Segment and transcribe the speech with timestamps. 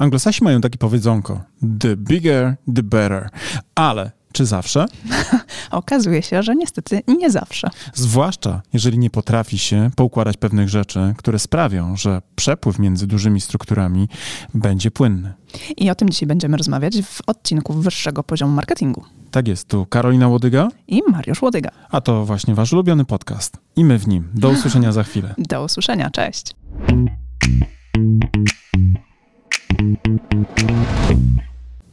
[0.00, 1.40] Anglosasi mają takie powiedzonko:
[1.80, 3.28] the bigger, the better.
[3.74, 4.86] Ale czy zawsze?
[5.70, 7.70] Okazuje się, że niestety nie zawsze.
[7.94, 14.08] Zwłaszcza jeżeli nie potrafi się poukładać pewnych rzeczy, które sprawią, że przepływ między dużymi strukturami
[14.54, 15.32] będzie płynny.
[15.76, 19.04] I o tym dzisiaj będziemy rozmawiać w odcinku wyższego poziomu marketingu.
[19.30, 21.70] Tak jest, tu Karolina Łodyga I Mariusz Łodyga.
[21.90, 23.56] a to właśnie wasz ulubiony podcast.
[23.76, 24.28] I my w nim.
[24.34, 25.34] Do usłyszenia za chwilę.
[25.38, 26.54] Do usłyszenia, cześć.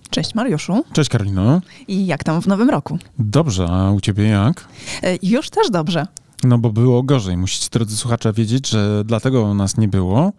[0.10, 0.84] Cześć Mariuszu.
[0.94, 1.62] Cześć Karolino.
[1.88, 2.98] I jak tam w nowym roku?
[3.20, 4.68] Dobrze, a u ciebie jak?
[5.04, 6.06] E, Już też dobrze.
[6.44, 7.38] No bo było gorzej.
[7.38, 10.32] Musicie, drodzy słuchacze, wiedzieć, że dlatego nas nie było,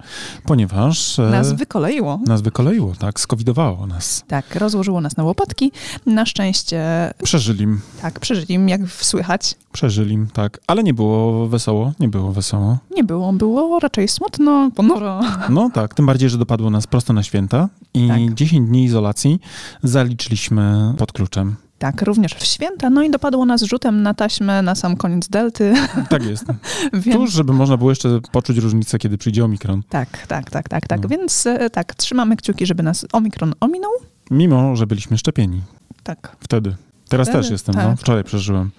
[0.45, 1.19] ponieważ...
[1.19, 2.21] e, Nas wykoleiło.
[2.27, 3.21] nas wykoleiło, tak?
[3.21, 4.25] Skowidowało nas.
[4.29, 5.73] Tak, rozłożyło nas na łopatki.
[6.07, 6.85] Na szczęście,
[7.23, 9.55] Przeżylim, tak, przeżyli, jak słychać.
[9.73, 10.61] przeżylim, tak.
[10.67, 12.79] Ale nie było wesoło, nie było wesoło.
[12.97, 15.21] Nie było, było raczej smutno, ponuro.
[15.51, 18.35] No tak, tym bardziej, że dopadło nas prosto na święta i Tak.
[18.35, 19.41] 10 dni izolacji
[19.83, 21.57] zaliczyliśmy pod kluczem.
[21.79, 22.91] Tak, również w święta.
[22.91, 25.75] No i dopadło nas rzutem na taśmę na sam koniec delty.
[26.11, 26.45] Tak jest.
[26.93, 29.83] Więc, Tuż, żeby można było jeszcze poczuć różnicę, kiedy przyjdzie omikron.
[29.89, 31.03] tak, tak, tak, tak, tak.
[31.03, 31.09] No.
[31.09, 33.91] Więc e, tak, trzymamy kciuki, żeby nas omikron ominął.
[34.31, 35.63] Mimo, że byliśmy szczepieni.
[36.03, 36.37] Tak.
[36.41, 36.75] Wtedy.
[37.09, 37.85] Teraz też jestem, tak.
[37.85, 37.97] no.
[37.97, 38.71] Wczoraj przeżyłem.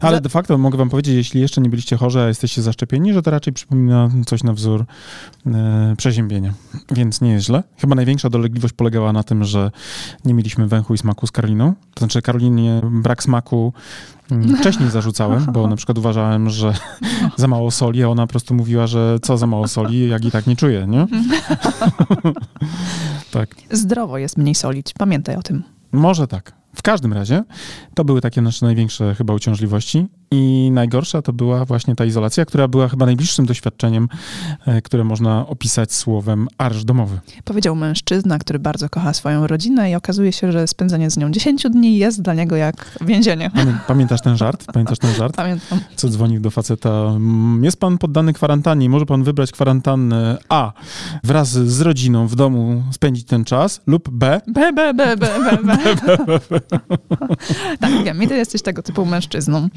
[0.00, 3.22] Ale de facto mogę wam powiedzieć, jeśli jeszcze nie byliście chorzy, a jesteście zaszczepieni, że
[3.22, 4.84] to raczej przypomina coś na wzór
[5.46, 6.54] e, przeziębienia.
[6.90, 7.62] Więc nie jest źle.
[7.78, 9.70] Chyba największa dolegliwość polegała na tym, że
[10.24, 11.74] nie mieliśmy węchu i smaku z Karoliną.
[11.94, 13.72] To znaczy Karolinie brak smaku
[14.30, 16.74] mm, wcześniej zarzucałem, bo na przykład uważałem, że
[17.36, 20.30] za mało soli, a ona po prostu mówiła, że co za mało soli, jak i
[20.30, 21.06] tak nie czuję, nie?
[23.30, 23.54] tak.
[23.70, 24.92] Zdrowo jest mniej solić.
[24.98, 25.62] Pamiętaj o tym.
[25.92, 26.61] Może tak.
[26.74, 27.44] W każdym razie
[27.94, 32.68] to były takie nasze największe chyba uciążliwości i najgorsza to była właśnie ta izolacja, która
[32.68, 34.08] była chyba najbliższym doświadczeniem,
[34.66, 37.20] e, które można opisać słowem arsz domowy.
[37.44, 41.62] Powiedział mężczyzna, który bardzo kocha swoją rodzinę i okazuje się, że spędzenie z nią 10
[41.70, 43.50] dni jest dla niego jak więzienie.
[43.50, 44.64] Pamię- Pamiętasz ten żart?
[44.72, 45.36] Pamiętasz ten żart?
[45.36, 45.80] Pamiętam.
[45.96, 46.90] Co dzwonił do faceta.
[46.90, 50.72] "Mm, Jest pan poddany kwarantannie, może pan wybrać kwarantannę A.
[51.24, 54.40] Wraz z rodziną w domu spędzić ten czas lub B.
[54.46, 55.78] Be, be, be, be, be, be.
[57.80, 58.22] tak, wiem.
[58.22, 59.68] I ty jesteś tego typu mężczyzną.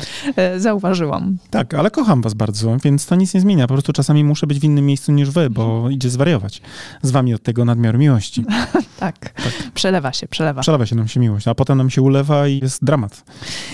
[0.57, 1.38] Zauważyłam.
[1.50, 3.67] Tak, ale kocham was bardzo, więc to nic nie zmienia.
[3.67, 6.61] Po prostu czasami muszę być w innym miejscu niż wy, bo idzie zwariować.
[7.01, 8.45] Z wami od tego nadmiaru miłości.
[9.00, 9.33] Tak.
[9.73, 10.61] Przelewa się, przelewa.
[10.61, 13.23] Przelewa się nam się miłość, a potem nam się ulewa i jest dramat.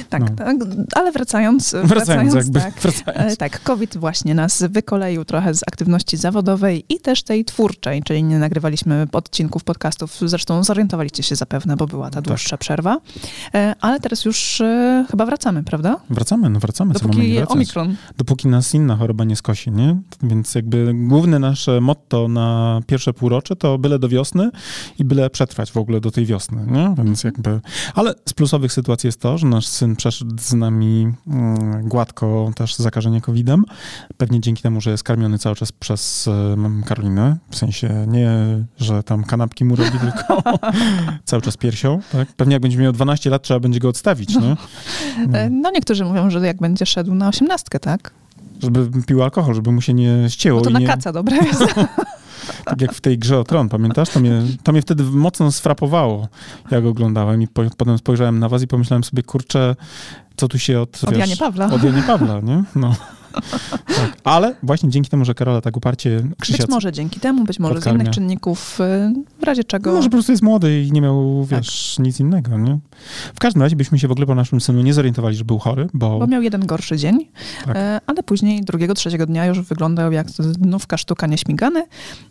[0.10, 0.36] Tak, no.
[0.36, 0.58] tak.
[0.96, 2.74] Ale wracając, Wracając, jakby, tak.
[2.82, 3.34] wracając.
[3.34, 8.24] E, Tak, COVID właśnie nas wykoleił trochę z aktywności zawodowej i też tej twórczej, czyli
[8.24, 10.18] nie nagrywaliśmy odcinków podcastów.
[10.26, 12.24] Zresztą zorientowaliście się zapewne, bo była ta Tak.
[12.24, 12.98] dłuższa przerwa.
[13.54, 15.98] E, Ale teraz już e, chyba wracamy, prawda?
[16.10, 16.94] Wracamy, no wracamy.
[16.94, 17.96] Dopóki omikron.
[18.18, 19.98] Dopóki nas inna choroba nie skosi, nie?
[20.24, 24.50] Więc jakby główne nasze motto na pierwsze półrocze to byle do wiosny
[25.00, 26.96] i byle przetrwać w ogóle do tej wiosny, nie?
[26.98, 27.60] Więc jakby...
[27.96, 32.76] Ale z plusowych sytuacji jest to, że nasz syn przeszedł z nami mm, gładko też
[32.76, 33.64] zakażenie COVID-em.
[34.18, 37.38] Pewnie dzięki temu, że jest karmiony cały czas przez em, Karolinę.
[37.50, 38.32] W sensie nie,
[38.78, 40.44] że tam kanapki mu robi, tylko
[41.26, 42.28] cały czas piersią, tak?
[42.34, 44.56] Pewnie jak będzie miał 12 lat, trzeba będzie go odstawić, nie?
[45.34, 48.14] E, No niektórzy mówią, że jak będzie szedł na osiemnastkę, tak?
[48.62, 50.60] Żeby pił alkohol, żeby mu się nie ścięło.
[50.60, 50.88] Bo to na nie...
[50.88, 51.64] kaca dobre jest.
[52.66, 54.10] Tak jak w tej grze o tron, pamiętasz?
[54.10, 56.28] To mnie, to mnie wtedy mocno sfrapowało,
[56.72, 59.76] jak oglądałem i po, potem spojrzałem na was i pomyślałem sobie, kurczę,
[60.38, 61.04] co tu się od...
[61.04, 61.72] Od Janie Pawla.
[61.74, 62.64] Od Janie Pawla, nie?
[62.76, 62.96] No.
[63.88, 64.18] Tak.
[64.24, 66.58] Ale właśnie dzięki temu, że Karola tak uparcie Krzysia...
[66.64, 68.02] Być może dzięki temu, być może z podkarmia.
[68.02, 69.92] innych czynników, e, w razie czego...
[69.94, 71.60] Może po prostu jest młody i nie miał, Tak.
[71.60, 72.80] wiesz, nic innego, nie?
[73.36, 75.88] W każdym razie byśmy się w ogóle po naszym synu nie zorientowali, że był chory,
[75.94, 76.20] bo...
[76.20, 77.28] Bo miał jeden gorszy dzień,
[77.66, 77.76] Tak.
[77.78, 81.84] e, ale później drugiego, trzeciego dnia już wyglądał jak znówka sztuka nieśmigany.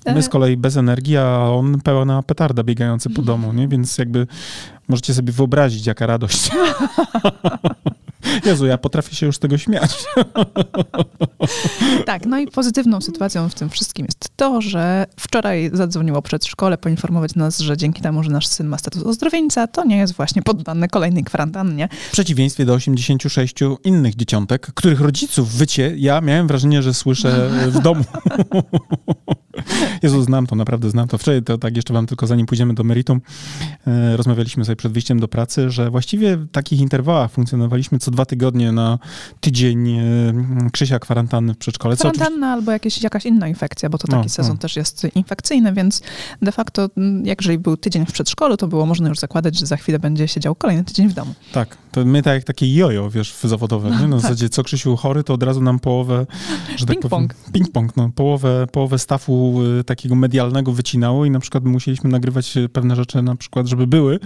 [0.05, 3.69] E, My z kolei bez energii, a on pełna petarda biegający po domu, nie?
[3.69, 4.27] Więc jakby
[4.89, 6.51] możecie sobie wyobrazić, jaka radość.
[8.45, 9.91] Jezu, ja potrafię się już z tego śmiać.
[12.07, 17.35] Tak, no i pozytywną sytuacją w tym wszystkim jest to, że wczoraj zadzwoniło przedszkole poinformować
[17.35, 20.89] nas, że dzięki temu, że nasz syn ma status ozdrowieńca, to nie jest właśnie poddany
[20.89, 21.89] kolejnej kwarantannie.
[22.09, 27.81] W przeciwieństwie do 86 innych dzieciątek, których rodziców wycie, ja miałem wrażenie, że słyszę w
[27.81, 28.05] domu.
[30.03, 31.19] Jezu, znam to, naprawdę znam to.
[31.19, 33.21] Wczoraj to tak jeszcze wam tylko zanim pójdziemy do meritum,
[33.87, 38.25] e, rozmawialiśmy sobie przed wyjściem do pracy, że właściwie w takich interwałach funkcjonowaliśmy co dwa
[38.25, 38.99] tygodnie na
[39.41, 40.03] tydzień e,
[40.73, 41.97] Krzysia kwarantanny w przedszkole.
[41.97, 44.59] Co oczywiście- Kwarantanna albo jakieś, jakaś inna infekcja, bo to taki No, sezon no.
[44.59, 46.03] też jest infekcyjny, więc
[46.43, 46.89] de facto,
[47.25, 50.29] jak jeżeli był tydzień w przedszkolu, to było można już zakładać, że za chwilę będzie
[50.29, 51.35] siedział kolejny tydzień w domu.
[51.53, 54.09] Tak, to my tak jak takie jojo, wiesz, w zawodowe, nie?
[54.09, 56.27] Na zasadzie co Krzysiu chory, to od razu nam połowę,
[56.77, 57.09] że tak Ping-pong.
[57.09, 62.55] powiem, ping-pong, no, połowę, połowę stafu jakby takiego medialnego wycinało i na przykład musieliśmy nagrywać
[62.73, 64.19] pewne rzeczy na przykład, żeby były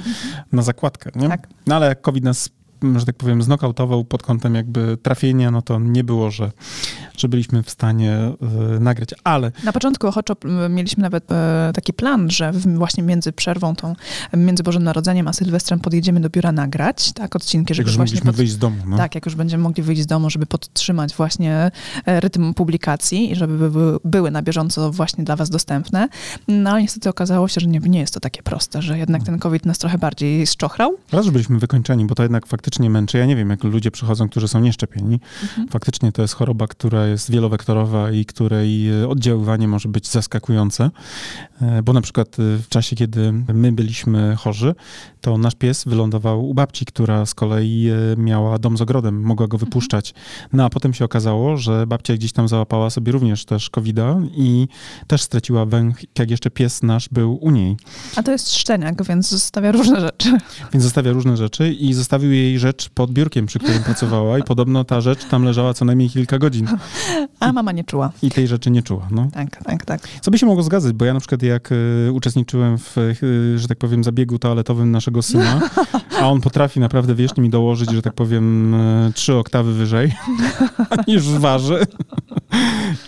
[0.53, 1.29] na zakładkę, nie?
[1.29, 1.49] Tak.
[1.67, 2.51] No ale jak COVID nas
[2.99, 6.53] że tak powiem, znokautował pod kątem jakby trafienia, no to nie było, że,
[7.17, 8.33] że byliśmy w stanie
[8.77, 9.53] y, nagrać, ale...
[9.65, 10.37] Na początku ochoczo
[10.71, 11.35] mieliśmy nawet y,
[11.75, 13.95] taki plan, że w, właśnie między przerwą tą,
[14.37, 18.21] między Bożym Narodzeniem a Sylwestrem podjedziemy do biura nagrać, tak, odcinki, żeby jak właśnie...
[18.21, 18.37] Pod...
[18.37, 18.97] wyjść z domu, no.
[18.97, 21.71] Tak, jak już będziemy mogli wyjść z domu, żeby podtrzymać właśnie
[22.07, 26.09] e, rytm publikacji i żeby by, były na bieżąco właśnie dla was dostępne.
[26.49, 29.39] No ale niestety okazało się, że nie, nie jest to takie proste, że jednak ten
[29.39, 30.97] COVID nas trochę bardziej szczochrał.
[31.13, 33.19] Raz, że byliśmy wykończeni, bo to jednak faktycznie faktycznie męczy.
[33.19, 35.21] Ja nie wiem, jak ludzie przychodzą, którzy są nieszczepieni.
[35.43, 35.69] Mhm.
[35.69, 40.91] Faktycznie to jest choroba, która jest wielowektorowa i której e, oddziaływanie może być zaskakujące.
[41.63, 44.75] E, bo na przykład e, w czasie, kiedy my byliśmy chorzy,
[45.25, 49.57] to nasz pies wylądował u babci, która z kolei miała dom z ogrodem, mogła go
[49.57, 49.71] mhm.
[49.71, 50.15] wypuszczać.
[50.53, 53.97] No a potem się okazało, że babcia gdzieś tam załapała sobie również też covid
[54.37, 54.69] i
[55.07, 57.77] też straciła węch, jak jeszcze pies nasz był u niej.
[58.17, 60.39] A to jest szczeniak, więc zostawia różne rzeczy.
[60.73, 64.85] Więc zostawia różne rzeczy i zostawił jej rzecz pod biurkiem, przy którym pracowała i podobno
[64.85, 66.69] ta rzecz tam leżała co najmniej kilka godzin.
[67.41, 68.13] A mama nie czuła.
[68.23, 69.29] I tej rzeczy nie czuła, no.
[69.33, 70.09] Tak, tak, tak.
[70.21, 73.69] Co by się mogło zgadzać, bo ja na przykład jak y, uczestniczyłem w, y, że
[73.69, 75.61] tak powiem, zabiegu toaletowym naszego syna,
[76.21, 80.13] a on potrafi naprawdę wiecznie mi dołożyć, że tak powiem, y, trzy oktawy wyżej
[81.09, 81.87] niż waży.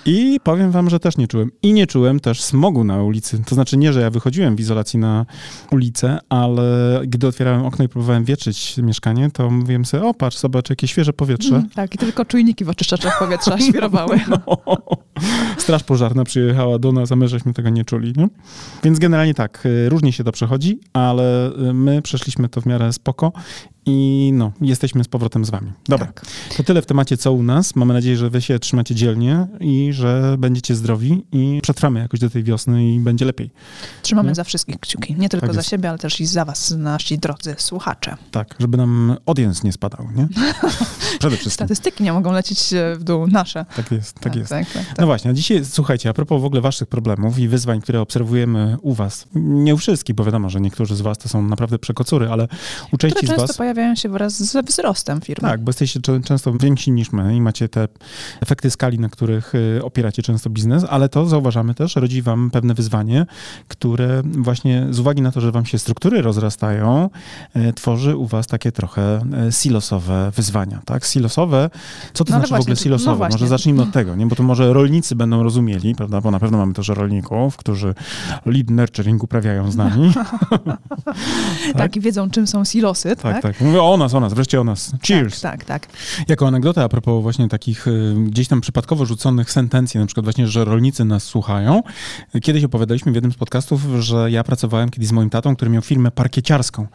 [0.06, 1.50] I powiem wam, że też nie czułem.
[1.62, 3.42] I nie czułem też smogu na ulicy.
[3.46, 5.26] To znaczy nie, że ja wychodziłem w izolacji na
[5.70, 10.70] ulicę, ale gdy otwierałem okno i próbowałem wietrzyć mieszkanie, to mówiłem sobie, o patrz, zobacz,
[10.70, 11.56] jakie świeże powietrze.
[11.56, 14.20] Mm, tak, i tylko czujniki w oczyszczaczach powietrza świrowały.
[14.28, 14.58] No.
[15.66, 18.12] Straż pożarna przyjechała do nas, a my żeśmy tego nie czuli.
[18.16, 18.28] Nie?
[18.84, 22.92] Więc generalnie tak, y, różnie się to przechodzi, ale y, my przeszliśmy to w miarę
[22.92, 23.32] spoko
[23.86, 25.72] i no, jesteśmy z powrotem z wami.
[25.88, 26.26] Dobra, tak.
[26.56, 27.76] to tyle w temacie co u nas.
[27.76, 32.30] Mamy nadzieję, że wy się trzymacie dzielnie i że będziecie zdrowi i przetrwamy jakoś do
[32.30, 33.50] tej wiosny i będzie lepiej.
[34.02, 34.34] Trzymamy nie?
[34.34, 35.14] za wszystkich kciuki.
[35.18, 38.16] Nie tylko tak za siebie, ale też i za was, nasi drodzy słuchacze.
[38.30, 40.28] Tak, żeby nam audience nie spadał, nie?
[41.18, 41.66] Przede wszystkim.
[41.66, 43.64] Statystyki nie mogą lecieć e, w dół, nasze.
[43.76, 44.50] Tak jest, tak, tak jest.
[44.50, 47.48] Tak, tak, tak, no właśnie, a dzisiaj, słuchajcie, a propos w ogóle waszych problemów i
[47.48, 51.28] wyzwań, które obserwujemy u was, nie u wszystkich, bo wiadomo, że niektórzy z was to
[51.28, 52.48] są naprawdę przekocury, ale
[52.92, 55.48] u części z was pojawiają się wraz ze wzrostem firmy.
[55.48, 57.88] Tak, bo jesteście często więksi niż my i macie te
[58.40, 62.74] efekty skali, na których y, opieracie często biznes, ale to zauważamy też, rodzi wam pewne
[62.74, 63.26] wyzwanie,
[63.68, 67.10] które właśnie z uwagi na to, że wam się struktury rozrastają,
[67.56, 71.04] y, tworzy u was takie trochę y, silosowe wyzwania, tak?
[71.04, 71.70] Silosowe,
[72.12, 73.24] co to no znaczy właśnie, w ogóle silosowe?
[73.24, 74.26] No może zacznijmy od tego, nie?
[74.26, 76.20] Bo to może rolnicy będą rozumieli, prawda?
[76.20, 77.94] Bo na pewno mamy też rolników, którzy
[78.46, 80.12] lead nurturing uprawiają z nami.
[80.14, 81.76] tak?
[81.78, 83.42] tak, i wiedzą, czym są silosy, tak?
[83.42, 83.65] Tak, tak.
[83.66, 84.92] Mówię o nas, o nas, wreszcie o nas.
[85.06, 85.40] Cheers.
[85.40, 85.96] Tak, tak, tak.
[86.28, 90.46] Jako anegdotę a propos właśnie takich y, gdzieś tam przypadkowo rzuconych sentencji, na przykład właśnie,
[90.46, 91.82] że rolnicy nas słuchają.
[92.42, 95.82] Kiedyś opowiadaliśmy w jednym z podcastów, że ja pracowałem kiedyś z moim tatą, który miał
[95.82, 96.86] firmę parkieciarską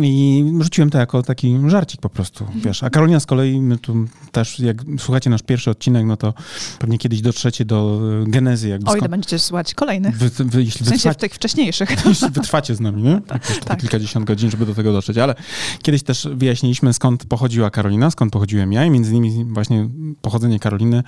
[0.00, 2.82] i rzuciłem to jako taki żarcik po prostu, wiesz.
[2.82, 3.94] A Karolina z kolei, my tu
[4.32, 6.34] też, jak słuchacie nasz pierwszy odcinek, no to
[6.78, 8.68] pewnie kiedyś dotrzecie do y, genezy.
[8.68, 10.18] Jakby o ile będziecie słuchać kolejnych.
[10.18, 11.90] Wy, wy, jeśli w sensie w tych wcześniejszych.
[12.06, 13.20] Jeśli wytrwacie z nami, nie?
[13.26, 13.80] Tak, tak.
[13.80, 15.18] kilkadziesiąt godzin, żeby do tego dotrzeć.
[15.18, 15.34] Ale
[15.82, 19.88] kiedyś też wyjaśniliśmy, skąd pochodziła Karolina, skąd pochodziłem ja i między innymi właśnie
[20.22, 21.02] pochodzenie Karoliny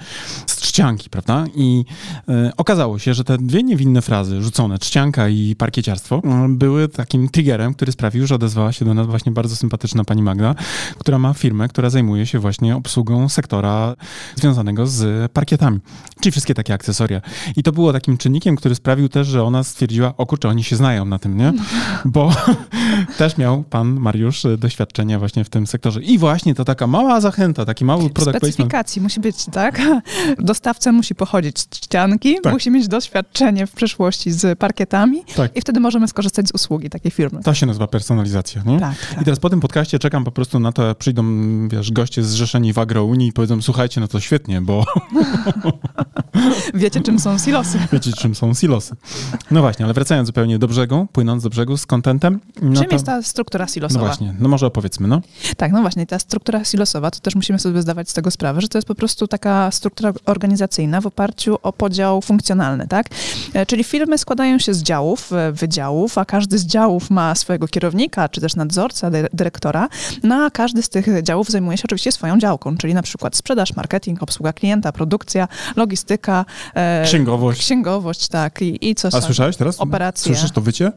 [0.47, 1.45] z Trzcianki, prawda?
[1.55, 1.85] I
[2.29, 7.29] e, okazało się, że te dwie niewinne frazy rzucone, Trzcianka i parkieciarstwo, e, były takim
[7.29, 10.55] triggerem, który sprawił, że odezwała się do nas właśnie bardzo sympatyczna pani Magda,
[10.99, 13.97] która ma firmę, która zajmuje się właśnie obsługą sektora
[14.37, 15.81] związanego z parkietami,
[16.21, 17.21] czyli wszystkie takie akcesoria.
[17.57, 20.77] I to było takim czynnikiem, który sprawił też, że ona stwierdziła, o kurczę, oni się
[20.77, 21.53] znają na tym, nie?
[22.05, 22.33] Bo
[23.19, 24.47] też miał pan Mariusz
[24.91, 26.03] doświadczenia właśnie w tym sektorze.
[26.03, 29.81] I właśnie to taka mała zachęta, taki mały product Specyfikacji musi być, tak?
[30.39, 32.53] Dostawca musi pochodzić z ścianki, tak.
[32.53, 35.57] musi mieć doświadczenie w przyszłości z parkietami tak.
[35.57, 37.43] i wtedy możemy skorzystać z usługi takiej firmy.
[37.43, 38.81] To się nazywa personalizacja, nie?
[38.81, 39.23] Tak, tak.
[39.23, 41.25] I teraz po tym podcaście czekam po prostu na to, przyjdą,
[41.69, 44.85] wiesz, goście zrzeszeni w agrounii i powiedzą, słuchajcie, no to świetnie, bo...
[46.75, 47.79] Wiecie, czym są silosy.
[47.93, 48.97] Wiecie, czym są silosy.
[49.51, 52.41] No właśnie, ale wracając zupełnie do brzegu, płynąc do brzegu z kontentem.
[52.63, 52.95] No czym to...
[52.95, 54.01] jest ta struktura silosowa?
[54.01, 55.21] No właśnie, no może opowiedzmy, no.
[55.57, 58.69] Tak, no właśnie, ta struktura silosowa, to też musimy sobie zdawać z tego sprawę, że
[58.69, 63.07] to jest po prostu taka struktura organizacyjna w oparciu o podział funkcjonalny, tak?
[63.55, 67.69] E, czyli firmy składają się z działów, e, wydziałów, a każdy z działów ma swojego
[67.69, 69.89] kierownika, czy też nadzorca, dyrektora,
[70.23, 73.77] no a każdy z tych działów zajmuje się oczywiście swoją działką, czyli na przykład sprzedaż,
[73.77, 76.45] marketing, obsługa klienta, produkcja, logistyka.
[76.75, 77.61] E, księgowość.
[77.61, 78.63] Księgowość, tak.
[78.63, 79.81] I, i co A słyszałeś teraz?
[79.81, 80.35] Operacje.
[80.35, 80.93] Słyszysz to wycie?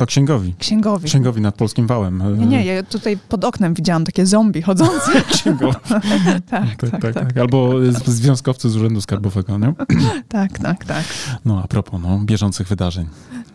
[0.00, 0.54] To księgowi.
[0.58, 1.06] Księgowi.
[1.06, 2.38] Księgowi nad polskim wałem.
[2.38, 5.22] Nie, nie, ja tutaj pod oknem widziałam takie zombie chodzące.
[5.32, 5.78] księgowi.
[6.50, 7.70] tak, tak, tak, tak, Albo
[8.06, 9.74] związkowcy z Urzędu Skarbowego, nie?
[10.28, 11.04] tak, tak, tak.
[11.44, 13.06] No a propos no, bieżących wydarzeń.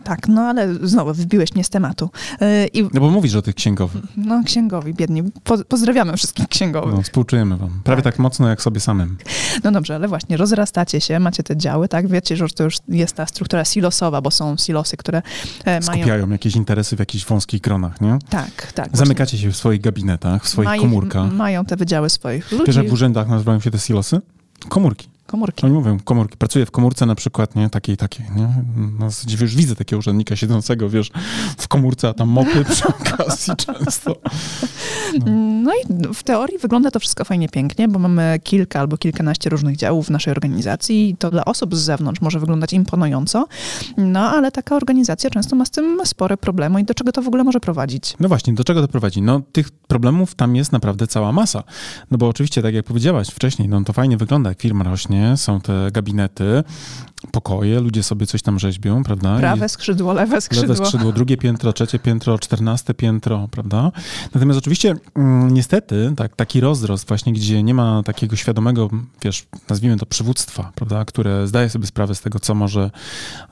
[0.04, 2.10] Tak, no ale znowu wybiłeś mnie z tematu.
[2.40, 2.82] Yy, i...
[2.82, 4.02] No bo mówisz o tych księgowych.
[4.16, 5.22] No księgowi, biedni.
[5.44, 6.94] Po, pozdrawiamy wszystkich księgowych.
[6.94, 7.80] No, współczujemy wam.
[7.84, 8.14] Prawie tak.
[8.14, 9.16] tak mocno jak sobie samym.
[9.64, 12.08] No dobrze, ale właśnie rozrastacie się, macie te działy, tak?
[12.08, 15.22] Wiecie, że to już jest ta struktura silosowa, bo są silosy, które
[15.64, 16.02] e, mają...
[16.02, 18.18] Skupiają jakieś interesy w jakichś wąskich gronach, nie?
[18.30, 18.96] Tak, tak.
[18.96, 19.38] Zamykacie właśnie.
[19.38, 21.32] się w swoich gabinetach, w swoich komórkach.
[21.32, 22.64] Mają te wydziały swoich ludzi.
[22.66, 24.20] Wiesz, jak w urzędach nazywają się te silosy?
[24.68, 25.08] Komórki.
[25.26, 25.66] Komórki.
[25.66, 26.36] Oni mówią, komórki.
[26.36, 27.70] Pracuję w komórce na przykład, nie?
[27.70, 28.48] Takiej, takiej, nie?
[28.98, 31.10] No, wiesz, widzę takiego urzędnika siedzącego, wiesz,
[31.58, 34.16] w komórce, a tam mopy przy okazji często.
[35.18, 35.32] No.
[35.62, 35.72] no.
[35.74, 40.06] i w teorii wygląda to wszystko fajnie pięknie, bo mamy kilka albo kilkanaście różnych działów
[40.06, 43.46] w naszej organizacji i to dla osób z zewnątrz może wyglądać imponująco,
[43.96, 47.28] no ale taka organizacja często ma z tym spore problemy i do czego to w
[47.28, 48.14] ogóle może prowadzić?
[48.20, 49.22] No właśnie, do czego to prowadzi?
[49.22, 51.62] No tych problemów tam jest naprawdę cała masa.
[52.10, 55.60] No bo oczywiście, tak jak powiedziałaś wcześniej, no to fajnie wygląda, jak firma rośnie, są
[55.60, 56.64] te gabinety,
[57.32, 59.36] pokoje, ludzie sobie coś tam rzeźbią, prawda?
[59.38, 60.74] Prawe skrzydło, lewe skrzydło.
[60.74, 63.92] Lewe skrzydło, drugie piętro, trzecie piętro, czternaste piętro, prawda?
[64.34, 68.90] Natomiast oczywiście mm, niestety tak, taki rozrost właśnie, gdzie nie ma takiego świadomego,
[69.22, 72.90] wiesz, nazwijmy to przywództwa, prawda, które zdaje sobie sprawę z tego, co może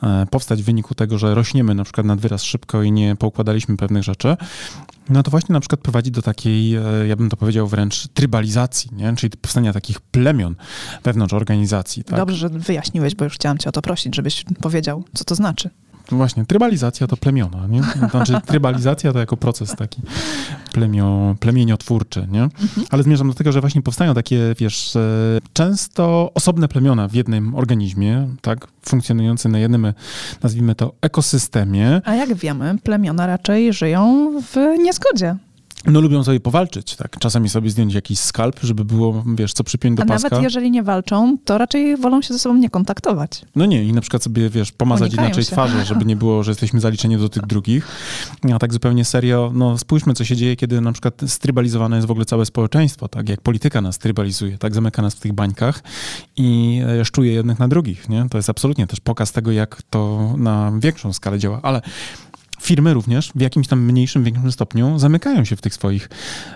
[0.02, 3.76] e, powstać w wyniku tego, że rośniemy na przykład nad wyraz szybko i nie poukładaliśmy
[3.76, 4.37] pewnych rzeczy,
[5.08, 8.90] no to właśnie na przykład prowadzi do takiej, e, ja bym to powiedział wręcz, trybalizacji,
[8.92, 9.16] nie?
[9.16, 10.54] czyli powstania takich plemion
[11.04, 12.04] wewnątrz organizacji.
[12.04, 12.16] Tak?
[12.16, 15.70] Dobrze, że wyjaśniłeś, bo już chciałam cię o to prosić, żebyś powiedział, co to znaczy.
[16.11, 17.82] No właśnie, trybalizacja to plemiona, nie?
[18.11, 20.02] Znaczy trybalizacja to jako proces taki
[20.73, 22.42] plemio, plemieniotwórczy, nie?
[22.42, 22.87] Mhm.
[22.90, 25.00] Ale zmierzam do tego, że właśnie powstają takie, wiesz, e,
[25.52, 28.66] często osobne plemiona w jednym organizmie, tak?
[28.82, 29.92] Funkcjonujące na jednym,
[30.42, 32.00] nazwijmy to, ekosystemie.
[32.04, 35.37] A jak wiemy, plemiona raczej żyją w niezgodzie.
[35.86, 37.18] No lubią sobie powalczyć, tak.
[37.18, 40.28] Czasami sobie zdjąć jakiś skalp, żeby było, wiesz, co przypiąć do A paska.
[40.30, 43.44] nawet jeżeli nie walczą, to raczej wolą się ze sobą nie kontaktować.
[43.56, 45.52] No nie, i na przykład sobie, wiesz, pomazać Unikają inaczej się.
[45.52, 47.88] twarze, żeby nie było, że jesteśmy zaliczeni do tych drugich.
[48.54, 52.10] A tak zupełnie serio, no spójrzmy, co się dzieje, kiedy na przykład strybalizowane jest w
[52.10, 55.82] ogóle całe społeczeństwo, tak, jak polityka nas trybalizuje, tak, zamyka nas w tych bańkach
[56.36, 58.26] i e, szczuje jednych na drugich, nie?
[58.30, 61.82] To jest absolutnie też pokaz tego, jak to na większą skalę działa, ale
[62.64, 66.09] firmy również w jakimś tam mniejszym, większym stopniu zamykają się w tych swoich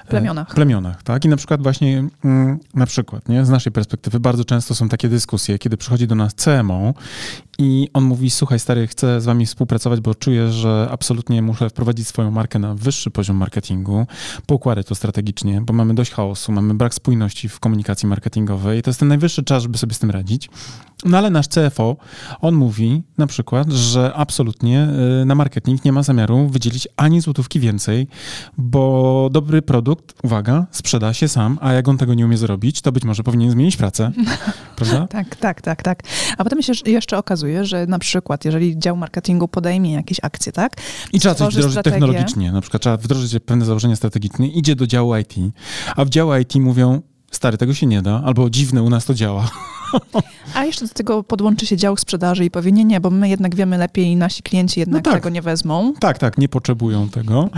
[0.07, 0.55] e, plemionach.
[0.55, 1.25] plemionach tak?
[1.25, 3.45] I na przykład właśnie, mm, na przykład, nie?
[3.45, 6.95] z naszej perspektywy bardzo często są takie dyskusje, kiedy przychodzi do nas CMO
[7.59, 12.09] i on mówi, słuchaj stary, chcę z wami współpracować, bo czuję, że absolutnie muszę wprowadzić
[12.09, 14.07] swoją markę na wyższy poziom marketingu,
[14.47, 19.01] poukładać to strategicznie, bo mamy dość chaosu, mamy brak spójności w komunikacji marketingowej to jest
[19.01, 20.51] ten najwyższy czas, żeby sobie z tym radzić.
[21.05, 21.97] No ale nasz CFO,
[22.41, 24.89] on mówi na przykład, że absolutnie
[25.23, 28.09] y, na marketing nie ma zamiaru wydzielić ani złotówki więcej,
[28.59, 32.93] bo dobry produkt, uwaga, sprzeda się sam, a jak on tego nie umie zrobić, to
[32.93, 34.13] być może powinien zmienić pracę.
[34.79, 35.07] Prawda?
[35.19, 36.03] tak, tak, tak, tak.
[36.39, 40.77] A potem się jeszcze okazuje, że na przykład, jeżeli dział marketingu podejmie jakieś akcje, tak?
[41.13, 42.01] I trzeba coś wdrożyć strategię.
[42.01, 45.35] technologicznie, na przykład trzeba wdrożyć pewne założenia strategiczne, idzie do działu IT,
[45.97, 49.15] a w działu IT mówią, stary, tego się nie da, albo dziwne, u nas to
[49.15, 49.51] działa.
[50.55, 53.55] A jeszcze do tego podłączy się dział sprzedaży i powie, nie, nie, bo my jednak
[53.55, 55.21] wiemy lepiej i nasi klienci jednak no tak.
[55.21, 55.93] tego nie wezmą.
[56.01, 57.51] Tak, tak, nie potrzebują tego.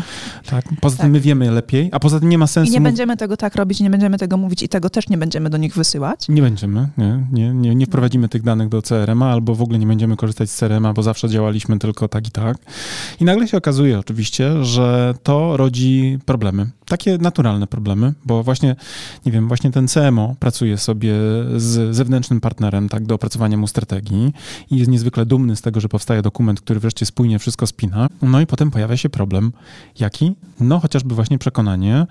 [0.47, 0.65] Tak.
[0.81, 1.05] Poza tak.
[1.05, 2.71] tym my wiemy lepiej, a poza tym nie ma sensu...
[2.71, 5.51] I nie będziemy tego tak robić, nie będziemy tego mówić i tego też nie będziemy
[5.51, 6.29] do nich wysyłać.
[6.29, 9.87] Nie będziemy, nie, nie, nie, nie wprowadzimy tych danych do CRM-a albo w ogóle nie
[9.87, 12.57] będziemy korzystać z CRM-a, bo zawsze działaliśmy tylko tak i tak.
[13.21, 16.71] I nagle się okazuje oczywiście, że to rodzi problemy.
[16.87, 18.77] Takie naturalne problemy, bo właśnie,
[19.27, 21.13] nie wiem, właśnie ten CMO pracuje sobie
[21.57, 24.33] z zewnętrznym partnerem, tak, do opracowania mu strategii
[24.71, 28.09] i jest niezwykle dumny z tego, że powstaje dokument, który wreszcie spójnie wszystko spina.
[28.23, 29.53] No i potem pojawia się problem.
[29.99, 30.35] Jaki?
[30.61, 32.07] No chociażby właśnie przekonanie,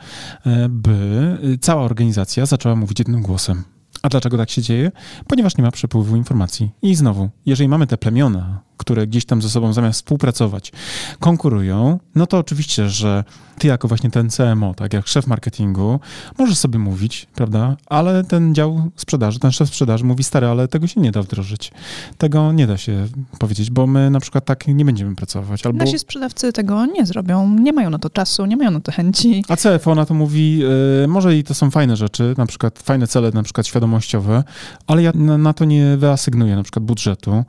[0.45, 3.63] e, by cała organizacja zaczęła mówić jednym głosem.
[4.01, 4.91] A dlaczego tak się dzieje?
[5.27, 6.71] Ponieważ nie ma przepływu informacji.
[6.81, 10.71] I znowu, jeżeli mamy te plemiona, które gdzieś tam ze sobą zamiast współpracować,
[11.19, 13.23] konkurują, no to oczywiście, że
[13.59, 15.99] ty jako właśnie ten CMO, tak jak szef marketingu,
[16.37, 20.87] możesz sobie mówić, prawda, ale ten dział sprzedaży, ten szef sprzedaży mówi, stary, ale tego
[20.87, 21.71] się nie da wdrożyć.
[22.17, 23.07] Tego nie da się
[23.39, 25.65] powiedzieć, bo my na przykład tak nie będziemy pracować.
[25.65, 25.77] Albo...
[25.77, 29.43] Nasi sprzedawcy tego nie zrobią, nie mają na to czasu, nie mają na to chęci.
[29.47, 33.07] A CFO na to mówi, yy, może i to są fajne rzeczy, na przykład fajne
[33.07, 34.43] cele, na przykład świadomościowe,
[34.87, 37.43] ale ja na, na to nie wyasygnuję na przykład budżetu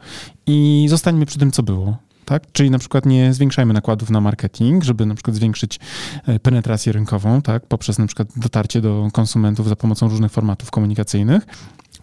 [0.51, 1.97] i zostańmy przy tym, co było.
[2.25, 2.53] Tak?
[2.53, 5.81] Czyli na przykład nie zwiększajmy nakładów na marketing, żeby na przykład zwiększyć
[6.27, 7.67] e, penetrację rynkową, tak?
[7.67, 11.47] poprzez na przykład dotarcie do konsumentów za pomocą różnych formatów komunikacyjnych,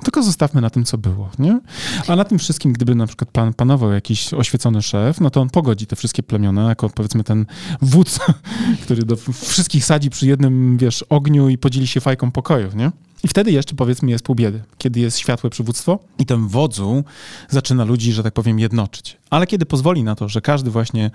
[0.04, 1.60] Tylko zostawmy na tym, co było, nie?
[2.08, 5.50] A na tym wszystkim, gdyby na przykład pan, panował jakiś oświecony szef, no to on
[5.50, 7.46] pogodzi te wszystkie plemiona, jako powiedzmy ten
[7.82, 8.20] wódz,
[8.84, 12.92] który do wszystkich sadzi przy jednym, wiesz, ogniu i podzieli się fajką pokoju, nie?
[13.24, 17.04] I wtedy jeszcze powiedzmy jest pół biedy, kiedy jest światłe przywództwo i ten wodzu
[17.50, 19.18] zaczyna ludzi, że tak powiem, jednoczyć.
[19.30, 21.12] Ale kiedy pozwoli na to, że każdy właśnie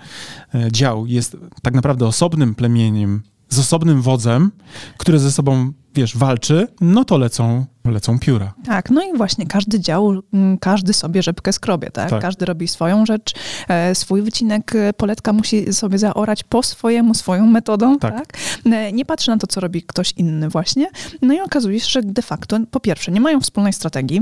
[0.55, 4.51] e, dział jest tak naprawdę osobnym plemieniem z osobnym wodzem,
[4.97, 8.53] który ze sobą, wiesz, walczy, no to lecą, lecą pióra.
[8.65, 12.09] Tak, no i właśnie każdy dział, mm, każdy sobie rzepkę skrobie, tak?
[12.09, 12.21] tak.
[12.21, 13.33] Każdy robi swoją rzecz,
[13.67, 18.15] e, swój wycinek e, poletka musi sobie zaorać po swojemu, swoją metodą, tak.
[18.15, 18.37] tak?
[18.65, 20.89] E, nie patrzy na to, co robi ktoś inny właśnie.
[21.21, 24.21] No i okazuje się, że de facto, po pierwsze, nie mają wspólnej strategii,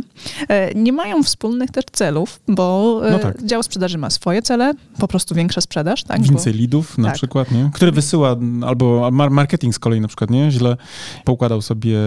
[0.75, 3.43] nie mają wspólnych też celów, bo no tak.
[3.43, 6.21] dział sprzedaży ma swoje cele, po prostu większa sprzedaż, tak?
[6.21, 6.59] Więcej bo...
[6.59, 7.15] lidów na tak.
[7.15, 7.69] przykład, nie?
[7.73, 8.35] Który wysyła,
[8.67, 10.51] albo marketing z kolei na przykład, nie?
[10.51, 10.77] Źle
[11.25, 11.97] poukładał sobie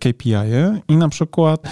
[0.00, 1.62] KPI -e i na przykład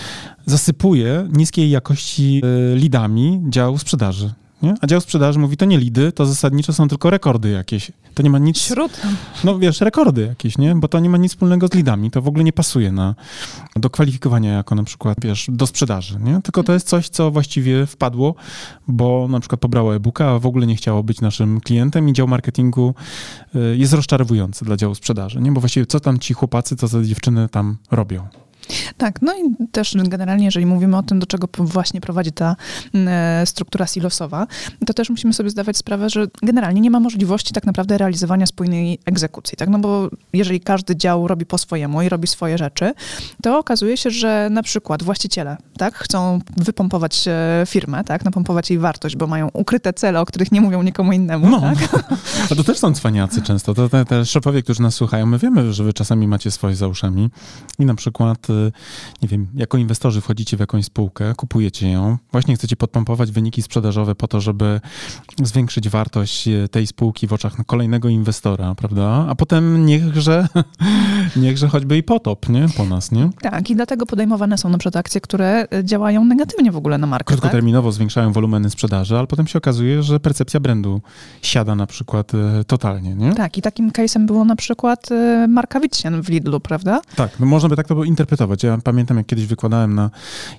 [0.46, 4.34] zasypuje niskiej jakości e, lidami dział sprzedaży.
[4.62, 4.74] Nie?
[4.80, 7.92] A dział sprzedaży mówi, to nie lidy, to zasadniczo są tylko rekordy jakieś.
[8.14, 8.58] To nie ma nic...
[8.58, 9.00] Śród.
[9.44, 10.74] No wiesz, rekordy jakieś, nie?
[10.74, 12.10] Bo to nie ma nic wspólnego z lidami.
[12.10, 13.14] To w ogóle nie pasuje na,
[13.76, 16.40] do kwalifikowania jako na przykład, wiesz, do sprzedaży, nie?
[16.42, 18.34] Tylko to jest coś, co właściwie wpadło,
[18.88, 22.28] bo na przykład pobrało e-booka, a w ogóle nie chciało być naszym klientem i dział
[22.28, 22.94] marketingu
[23.54, 25.52] e, jest rozczarowujący dla działu sprzedaży, nie?
[25.52, 28.45] Bo właściwie co tam ci chłopacy, co te dziewczyny tam robią?
[28.96, 32.56] Tak, no i też generalnie, jeżeli mówimy o tym, do czego właśnie prowadzi ta
[32.94, 34.46] e, struktura silosowa,
[34.86, 38.98] to też musimy sobie zdawać sprawę, że generalnie nie ma możliwości tak naprawdę realizowania spójnej
[39.04, 39.68] egzekucji, tak?
[39.68, 42.92] No bo jeżeli każdy dział robi po swojemu i robi swoje rzeczy,
[43.42, 48.78] to okazuje się, że na przykład właściciele, tak, chcą wypompować e, firmę, tak, napompować jej
[48.78, 51.60] wartość, bo mają ukryte cele, o których nie mówią nikomu innemu, no.
[51.60, 51.76] tak?
[52.50, 53.74] A to też są cwaniacy często.
[53.74, 56.88] To te, te szefowie, którzy nas słuchają, my wiemy, że wy czasami macie swoje za
[56.88, 57.30] uszami
[57.78, 58.46] i na przykład
[59.22, 64.14] nie wiem, jako inwestorzy wchodzicie w jakąś spółkę, kupujecie ją, właśnie chcecie podpompować wyniki sprzedażowe
[64.14, 64.80] po to, żeby
[65.42, 69.26] zwiększyć wartość e, tej spółki w oczach kolejnego inwestora, prawda?
[69.28, 70.48] A potem niechże,
[71.36, 72.66] niechże choćby i potop, nie?
[72.76, 73.30] Po nas, nie?
[73.40, 77.06] Tak, i dlatego podejmowane są na przykład akcje, które e, działają negatywnie w ogóle na
[77.06, 77.34] markę.
[77.34, 77.94] Krótkoterminowo tak?
[77.94, 81.00] zwiększają wolumeny sprzedaży, ale potem się okazuje, że percepcja brandu
[81.42, 82.32] siada na przykład
[82.66, 83.32] totalnie, nie?
[83.32, 85.08] Tak, i takim case'em było na przykład
[85.48, 87.00] Marka Wittchen w Lidlu, prawda?
[87.16, 88.45] Tak, no można by tak to interpretować.
[88.62, 90.10] Ja pamiętam, jak kiedyś wykładałem na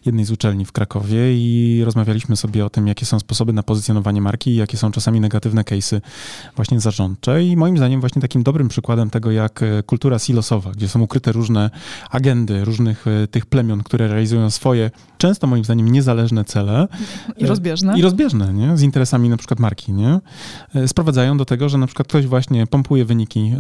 [0.06, 4.22] jednej z uczelni w Krakowie i rozmawialiśmy sobie o tym, jakie są sposoby na pozycjonowanie
[4.22, 6.02] marki i jakie są czasami negatywne case'y
[6.56, 7.44] właśnie zarządcze.
[7.44, 11.32] I moim zdaniem właśnie takim dobrym przykładem tego, jak e, kultura silosowa, gdzie są ukryte
[11.32, 11.70] różne
[12.12, 16.88] agendy różnych e, tych plemion, które realizują swoje, często moim zdaniem niezależne cele.
[17.38, 18.00] I rozbieżne.
[18.00, 18.78] I rozbieżne, nie?
[18.78, 20.20] Z interesami na przykład marki, nie?
[20.88, 23.54] Sprowadzają do tego, że na przykład ktoś właśnie pompuje wyniki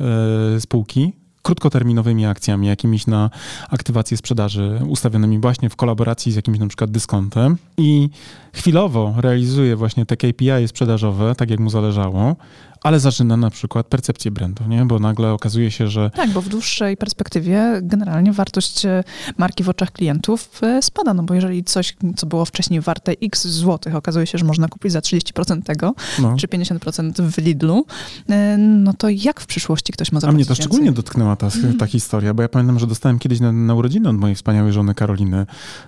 [0.59, 1.13] spółki,
[1.47, 3.29] krótkoterminowymi akcjami, jakimiś na
[3.69, 7.57] aktywację sprzedaży ustawionymi właśnie w kolaboracji z jakimś na przykład dyskontem.
[7.77, 8.10] I
[8.53, 12.36] chwilowo realizuje właśnie te KPI sprzedażowe, tak jak mu zależało,
[12.83, 14.85] ale zaczyna na przykład percepcję brandu, nie?
[14.85, 16.09] bo nagle okazuje się, że...
[16.09, 19.03] Tak, bo w dłuższej perspektywie generalnie wartość e,
[19.37, 23.47] marki w oczach klientów e, spada, no bo jeżeli coś, co było wcześniej warte x
[23.47, 26.35] złotych, okazuje się, że można kupić za 30% tego, no.
[26.37, 27.85] czy 50% w Lidlu,
[28.29, 30.63] e, no to jak w przyszłości ktoś ma zapłacić A mnie to więcej?
[30.63, 34.15] szczególnie dotknęła ta, ta historia, bo ja pamiętam, że dostałem kiedyś na, na urodziny od
[34.17, 35.45] mojej wspaniałej żony Karoliny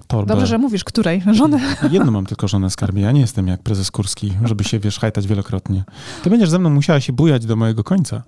[0.08, 0.34] torbę.
[0.34, 1.22] Dobrze, że mówisz, której?
[1.40, 1.60] Żonę?
[1.92, 5.28] Jedną mam tylko żonę skarbie, ja nie jestem jak prezes Kurski, żeby się, wiesz, hajtać
[5.28, 5.84] wielokrotnie.
[6.24, 8.24] Ty będziesz ze mną musiała się bujać do mojego końca.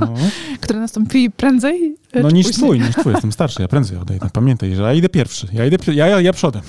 [0.00, 0.14] No.
[0.60, 1.96] Który nastąpi prędzej?
[2.14, 2.66] No niż później?
[2.66, 3.12] twój, niż twój.
[3.12, 4.28] Jestem starszy, ja prędzej odejdę.
[4.32, 5.48] Pamiętaj, że ja idę pierwszy.
[5.52, 6.62] Ja idę, ja, ja, ja przodem.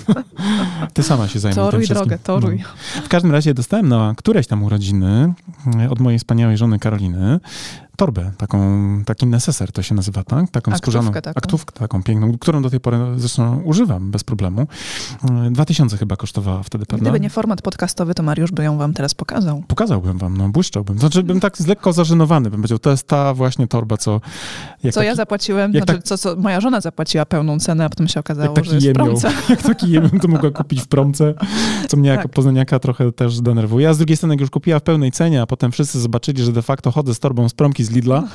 [0.94, 2.64] Ty sama się zajmij Toruj tym drogę, toruj.
[2.96, 3.02] No.
[3.02, 5.34] W każdym razie dostałem na któreś tam urodziny
[5.80, 7.40] e, od mojej wspaniałej żony Karoliny
[7.98, 8.58] torbę, taką,
[9.04, 10.50] taki neseser to się nazywa, tak?
[10.50, 11.30] Taką aktówkę skórzaną taką.
[11.34, 14.66] aktówkę taką piękną, którą do tej pory zresztą używam bez problemu.
[15.50, 17.02] Dwa tysiące chyba kosztowała wtedy pewno.
[17.02, 19.62] Gdyby nie format podcastowy, to Mariusz by ją wam teraz pokazał.
[19.68, 20.98] Pokazałbym wam, no błyszczałbym.
[20.98, 24.20] Znaczy bym tak lekko zażenowany, bym powiedział, to jest ta właśnie torba, co...
[24.82, 28.08] co taki, ja zapłaciłem, znaczy tak, co, co moja żona zapłaciła pełną cenę, a potem
[28.08, 29.32] się okazało, że jest jemią, promce.
[29.50, 31.34] Jak taki jemią, to mogła kupić w promce,
[31.88, 32.16] co mnie tak.
[32.16, 33.88] jako poznaniaka trochę też denerwuje.
[33.88, 36.52] A z drugiej strony, jak już kupiła w pełnej cenie, a potem wszyscy zobaczyli, że
[36.52, 38.28] de facto chodzę z torbą z promki z Lidla,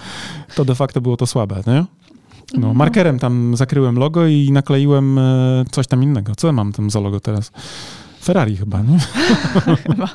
[0.56, 1.86] to de facto było to słabe, nie?
[2.54, 2.78] No, mhm.
[2.78, 6.36] markerem tam zakryłem logo i nakleiłem e, coś tam innego.
[6.36, 7.52] Co mam tam za logo teraz?
[8.24, 9.00] Ferrari chyba, nie?
[9.88, 10.10] chyba.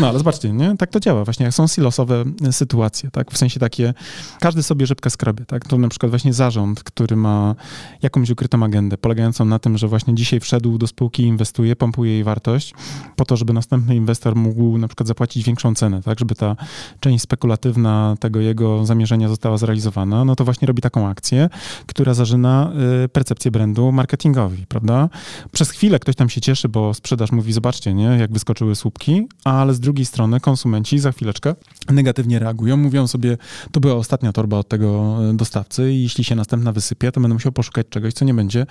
[0.00, 0.76] No ale zobaczcie, nie?
[0.76, 1.24] Tak to działa.
[1.24, 3.30] Właśnie jak są silosowe sytuacje, tak?
[3.30, 3.94] W sensie takie,
[4.40, 5.64] każdy sobie rybkę skrobie, tak?
[5.64, 7.54] To na przykład właśnie zarząd, który ma
[8.02, 12.24] jakąś ukrytą agendę, polegającą na tym, że właśnie dzisiaj wszedł do spółki, inwestuje, pompuje jej
[12.24, 12.74] wartość,
[13.16, 16.18] po to, żeby następny inwestor mógł na przykład zapłacić większą cenę, tak?
[16.18, 16.56] Żeby ta
[17.00, 21.48] część spekulatywna tego jego zamierzenia została zrealizowana, no to właśnie robi taką akcję,
[21.86, 22.72] która zażyna
[23.04, 25.08] y, percepcję brandu marketingowi, prawda?
[25.52, 28.04] Przez chwilę ktoś tam się cieszy, bo sprzedaż mówi, zobaczcie, nie?
[28.04, 31.54] Jak wyskoczyły słupki, ale z drugiej strony konsumenci za chwileczkę
[31.90, 33.36] negatywnie reagują, mówią sobie,
[33.72, 37.34] to była ostatnia torba od tego e, dostawcy i jeśli się następna wysypie, to będę
[37.34, 38.66] musiał poszukać czegoś, co nie będzie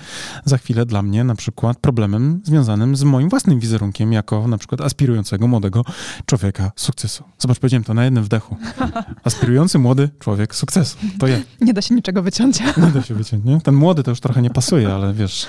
[0.45, 4.81] za chwilę dla mnie na przykład problemem związanym z moim własnym wizerunkiem jako na przykład
[4.81, 5.83] aspirującego młodego
[6.25, 7.23] człowieka sukcesu.
[7.39, 8.57] Zobacz, powiedziałem to na jednym wdechu.
[9.23, 10.97] Aspirujący młody człowiek sukcesu.
[11.19, 11.37] To ja.
[11.61, 12.59] Nie da się niczego wyciąć.
[12.59, 13.61] Nie da się wyciąć, nie?
[13.61, 15.47] Ten młody to już trochę nie pasuje, ale wiesz,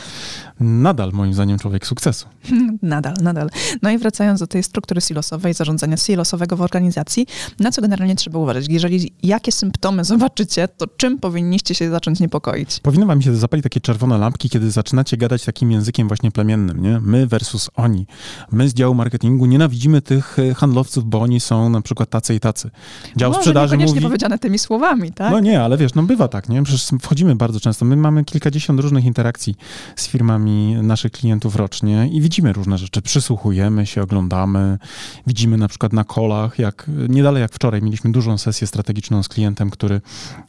[0.60, 2.26] nadal moim zdaniem człowiek sukcesu.
[2.82, 3.50] Nadal, nadal.
[3.82, 7.26] No i wracając do tej struktury silosowej, zarządzania silosowego w organizacji,
[7.60, 8.66] na co generalnie trzeba uważać?
[8.68, 12.80] Jeżeli jakie symptomy zobaczycie, to czym powinniście się zacząć niepokoić?
[12.80, 17.00] Powinno wam się zapalić takie czerwone lampki, kiedy zaczynacie gadać takim językiem właśnie plemiennym, nie?
[17.00, 18.06] My versus oni.
[18.52, 22.40] My z działu marketingu nienawidzimy tych e, handlowców, bo oni są na przykład tacy i
[22.40, 22.70] tacy.
[23.16, 24.00] Dział Może sprzedaży mówi...
[24.00, 25.32] powiedziane tymi słowami, tak?
[25.32, 26.62] No nie, ale wiesz, no bywa tak, nie?
[26.62, 27.84] Przecież wchodzimy bardzo często.
[27.84, 29.54] My mamy kilkadziesiąt różnych interakcji
[29.96, 30.47] z firmami
[30.82, 33.02] naszych klientów rocznie i widzimy różne rzeczy.
[33.02, 34.78] Przysłuchujemy się, oglądamy,
[35.26, 39.28] widzimy na przykład na kolach, jak nie dalej jak wczoraj mieliśmy dużą sesję strategiczną z
[39.28, 40.00] klientem, który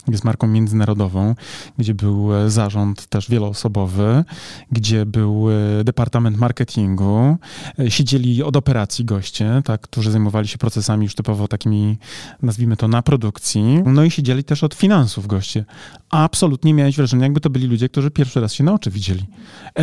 [0.08, 1.34] jest marką międzynarodową,
[1.78, 4.24] gdzie był e, zarząd też wieloosobowy,
[4.72, 7.36] gdzie był e, departament marketingu,
[7.78, 11.98] e, siedzieli od operacji goście, tak, którzy zajmowali się procesami już typowo takimi,
[12.42, 15.64] nazwijmy to, na produkcji, no i siedzieli też od finansów goście.
[16.10, 19.26] Absolutnie miałeś wrażenie, jakby to byli ludzie, którzy pierwszy raz się na oczy widzieli.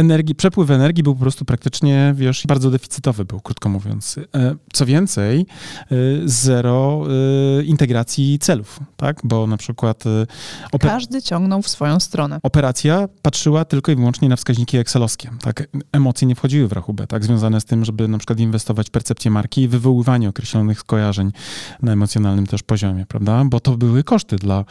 [0.07, 4.15] Energii, przepływ energii był po prostu praktycznie, wiesz, bardzo deficytowy był, krótko mówiąc.
[4.73, 5.45] Co więcej,
[6.25, 7.03] zero
[7.65, 9.19] integracji celów, tak?
[9.23, 10.03] Bo na przykład...
[10.05, 12.39] Y, Każdy ciągnął w swoją stronę.
[12.43, 15.67] Operacja patrzyła tylko i wyłącznie na wskaźniki excelowskie, tak?
[15.91, 17.23] Emocje nie wchodziły w rachubę, tak?
[17.23, 21.31] Związane z tym, żeby na przykład inwestować w percepcję marki i wywoływanie określonych skojarzeń
[21.81, 23.45] na emocjonalnym też poziomie, prawda?
[23.45, 24.65] Bo to były koszty dla,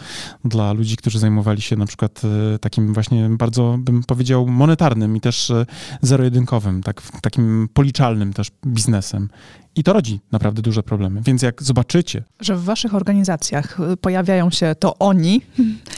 [0.44, 2.22] dla ludzi, którzy zajmowali się na przykład
[2.61, 5.67] takim właśnie bardzo, bym powiedział, monetarnym i też y,
[6.03, 7.03] zero-jedynkowym, tak?
[7.23, 9.29] Takim policzalnym też biznesem.
[9.77, 11.21] I to rodzi naprawdę duże problemy.
[11.25, 12.25] Więc jak zobaczycie.
[12.41, 15.43] Że w waszych organizacjach y, pojawiają się to oni.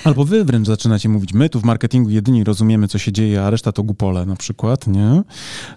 [0.05, 3.51] Albo wy wręcz zaczynacie mówić, my tu w marketingu jedyni rozumiemy, co się dzieje, a
[3.51, 5.23] reszta to głupole na przykład, nie?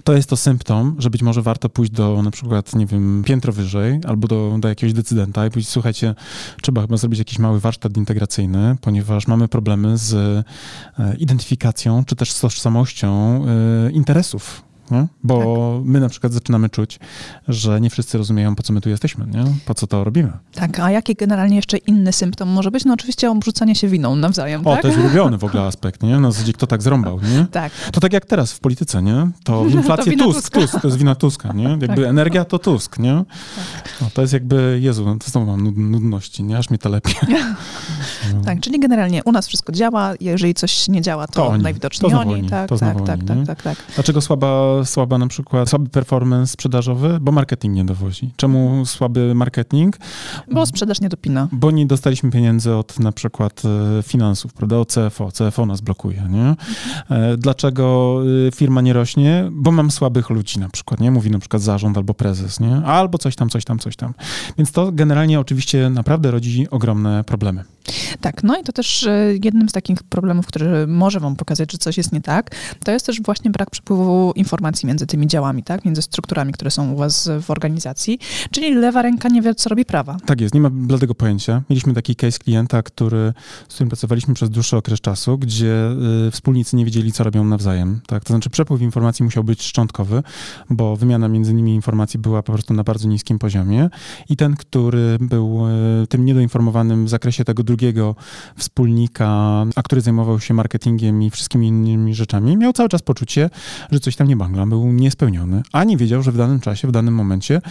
[0.03, 3.53] To jest to symptom, że być może warto pójść do na przykład, nie wiem, piętro
[3.53, 6.15] wyżej albo do, do jakiegoś decydenta i powiedzieć, słuchajcie,
[6.61, 10.43] trzeba chyba zrobić jakiś mały warsztat integracyjny, ponieważ mamy problemy z e,
[11.17, 13.41] identyfikacją czy też z tożsamością
[13.87, 15.07] e, interesów nie?
[15.23, 15.37] Bo
[15.77, 15.85] tak.
[15.85, 16.99] my na przykład zaczynamy czuć,
[17.47, 19.43] że nie wszyscy rozumieją, po co my tu jesteśmy, nie?
[19.65, 20.31] po co to robimy.
[20.53, 22.85] Tak, a jaki generalnie jeszcze inny symptom może być?
[22.85, 24.81] No oczywiście obrzucanie się winą nawzajem, O, tak?
[24.81, 26.19] to jest ulubiony w ogóle aspekt, nie?
[26.19, 27.45] Na zasadzie kto tak zrąbał, nie?
[27.51, 27.71] Tak.
[27.91, 29.31] To tak jak teraz w polityce, nie?
[29.43, 31.63] To w inflacji to Tusk, Tusk, to jest wina Tuska, nie?
[31.63, 32.05] Jakby tak.
[32.05, 33.23] energia to Tusk, nie?
[33.55, 33.93] Tak.
[34.01, 36.57] No, to jest jakby, Jezu, no to znowu mam nudności, nie?
[36.57, 37.13] Aż mnie telepie.
[37.29, 37.37] No.
[38.45, 41.63] Tak, czyli generalnie u nas wszystko działa, jeżeli coś nie działa, to, to oni.
[41.63, 42.33] najwidoczniej to oni.
[42.33, 42.49] oni.
[42.49, 43.77] Tak, to tak, tak, tak, tak, tak, tak.
[43.95, 48.31] Dlaczego słaba słaba na przykład, słaby performance sprzedażowy, bo marketing nie dowozi.
[48.35, 49.97] Czemu słaby marketing?
[50.51, 51.47] Bo sprzedaż nie dopina.
[51.51, 53.61] Bo nie dostaliśmy pieniędzy od na przykład
[53.99, 55.29] e, finansów, prawda, od CFO.
[55.31, 56.55] CFO nas blokuje, nie?
[57.17, 58.17] E, dlaczego
[58.47, 59.49] e, firma nie rośnie?
[59.51, 61.11] Bo mam słabych ludzi na przykład, nie?
[61.11, 62.75] Mówi na przykład zarząd albo prezes, nie?
[62.75, 64.13] Albo coś tam, coś tam, coś tam.
[64.57, 67.63] Więc to generalnie oczywiście naprawdę rodzi ogromne problemy.
[68.21, 69.07] Tak, no i to też
[69.43, 73.05] jednym z takich problemów, który może wam pokazać, że coś jest nie tak, to jest
[73.05, 75.85] też właśnie brak przepływu informacji między tymi działami, tak?
[75.85, 78.19] między strukturami, które są u was w organizacji.
[78.51, 80.17] Czyli lewa ręka nie wie, co robi prawa.
[80.25, 81.61] Tak jest, nie ma bladego pojęcia.
[81.69, 83.33] Mieliśmy taki case klienta, który,
[83.67, 85.89] z którym pracowaliśmy przez dłuższy okres czasu, gdzie
[86.27, 88.01] y, wspólnicy nie wiedzieli, co robią nawzajem.
[88.07, 88.23] Tak?
[88.23, 90.23] To znaczy przepływ informacji musiał być szczątkowy,
[90.69, 93.89] bo wymiana między nimi informacji była po prostu na bardzo niskim poziomie
[94.29, 95.67] i ten, który był
[96.03, 98.15] y, tym niedoinformowanym w zakresie tego drugiego
[98.57, 99.29] wspólnika,
[99.75, 103.49] a który zajmował się marketingiem i wszystkimi innymi rzeczami, miał cały czas poczucie,
[103.91, 104.35] że coś tam nie
[104.69, 107.61] był niespełniony, a nie wiedział, że w danym czasie, w danym momencie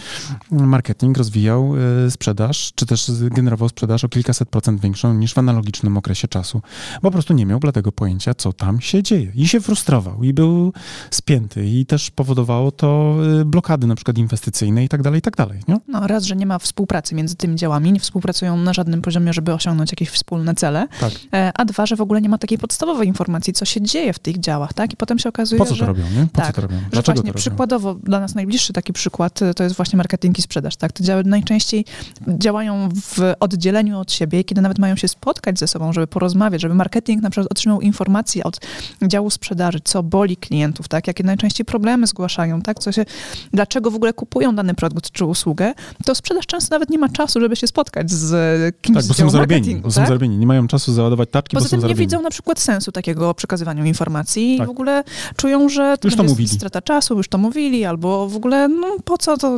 [0.51, 1.73] marketing rozwijał
[2.07, 6.61] e, sprzedaż, czy też generował sprzedaż o kilkaset procent większą niż w analogicznym okresie czasu.
[7.01, 9.31] Po prostu nie miał dlatego pojęcia, co tam się dzieje.
[9.35, 10.73] I się frustrował, i był
[11.11, 15.35] spięty, i też powodowało to e, blokady na przykład inwestycyjne i tak dalej, i tak
[15.35, 15.59] dalej.
[15.67, 15.77] Nie?
[15.87, 19.53] No raz, że nie ma współpracy między tymi działami, nie współpracują na żadnym poziomie, żeby
[19.53, 21.11] osiągnąć jakieś wspólne cele, tak.
[21.33, 24.19] E, a dwa, że w ogóle nie ma takiej podstawowej informacji, co się dzieje w
[24.19, 24.93] tych działach, tak?
[24.93, 25.79] I potem się okazuje, Po co że...
[25.79, 26.27] to robią, nie?
[26.33, 26.57] Po tak,
[26.91, 30.75] Dlaczego właśnie, przykładowo dla nas najbliższy taki przykład y, to jest właśnie marketing i sprzedaż.
[30.75, 30.91] Tak?
[30.91, 31.85] Te działy najczęściej
[32.27, 36.75] działają w oddzieleniu od siebie, kiedy nawet mają się spotkać ze sobą, żeby porozmawiać, żeby
[36.75, 38.59] marketing na przykład otrzymał informacje od
[39.07, 41.07] działu sprzedaży, co boli klientów, tak?
[41.07, 42.79] jakie najczęściej problemy zgłaszają, tak?
[42.79, 43.05] co się,
[43.53, 45.73] dlaczego w ogóle kupują dany produkt czy usługę,
[46.05, 49.17] to sprzedaż często nawet nie ma czasu, żeby się spotkać z kimś Tak, bo z
[49.17, 50.07] są działu zarobieni, bo są tak?
[50.07, 50.37] zarobieni.
[50.37, 53.33] Nie mają czasu załadować taczki, Poza bo są tym nie widzą na przykład sensu takiego
[53.33, 54.65] przekazywania informacji Tak.
[54.65, 55.03] i w ogóle
[55.35, 56.49] czują, że to, Już to mówili.
[56.61, 59.57] Strata czasu, już to mówili, albo w ogóle no po co to,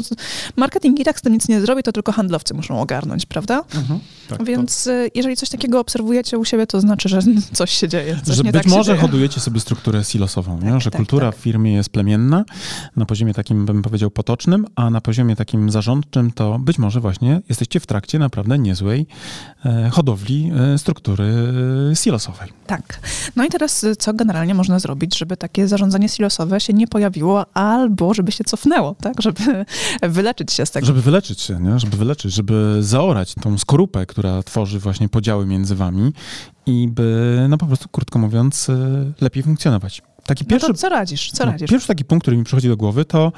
[0.56, 3.63] marketing i tak z tym nic nie zrobi, to tylko handlowcy muszą ogarnąć, prawda?
[3.76, 4.00] Mhm.
[4.30, 7.20] Tak, to- Więc y, jeżeli coś takiego obserwujecie u siebie, to znaczy, że
[7.54, 9.02] coś się dzieje, coś że być tak może dzieje.
[9.02, 10.80] hodujecie sobie strukturę silosową, nie?
[10.82, 11.39] że tak, kultura tak.
[11.39, 12.46] w firmie jest plemienna,
[12.96, 17.42] na poziomie takim, bym powiedział, potocznym, a na poziomie takim zarządczym to być może właśnie
[17.50, 19.08] jesteście w trakcie naprawdę niezłej
[19.66, 21.24] e, hodowli e, struktury
[21.92, 22.50] e, silosowej.
[22.68, 23.00] Tak.
[23.36, 27.45] No i teraz y, co generalnie można zrobić, żeby takie zarządzanie silosowe się nie pojawiło,
[27.56, 29.21] albo żeby się cofnęło, tak?
[29.21, 29.65] Żeby
[30.17, 30.86] wyleczyć się z tego.
[30.86, 31.79] Żeby wyleczyć się, nie?
[31.79, 36.13] żeby wyleczyć, żeby zaorać tą skorupę, która tworzy właśnie podziały między wami
[36.65, 38.75] i by, no po prostu, krótko mówiąc, e,
[39.21, 40.01] lepiej funkcjonować.
[40.25, 41.32] Taki No pierwszy to co radzisz?
[41.32, 41.69] Co No, radzisz?
[41.69, 43.32] Pierwszy taki punkt, który mi przychodzi do głowy, to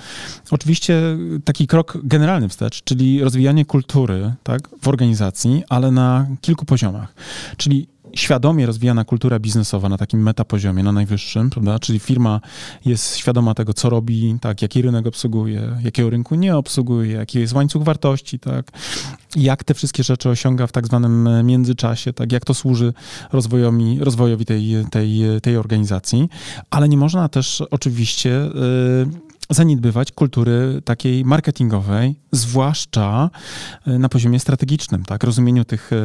[0.52, 1.02] oczywiście
[1.46, 7.14] taki krok generalny wstecz, czyli rozwijanie kultury tak, w organizacji, ale na kilku poziomach.
[7.58, 11.80] Czyli świadomie rozwijana kultura biznesowa na takim metapoziomie, na najwyższym, prawda?
[11.80, 12.42] Czyli firma
[12.86, 17.54] jest świadoma tego, co robi, tak, jaki rynek obsługuje, jakiego rynku nie obsługuje, jaki jest
[17.54, 18.72] łańcuch wartości, tak,
[19.36, 22.94] jak te wszystkie rzeczy osiąga w tak zwanym e, międzyczasie, tak, jak to służy
[23.32, 26.30] rozwojowi, rozwojowi tej, tej, tej organizacji,
[26.70, 33.30] ale nie można też oczywiście y, zaniedbywać kultury takiej marketingowej, zwłaszcza
[33.88, 35.96] y, na poziomie strategicznym, tak, rozumieniu tych y,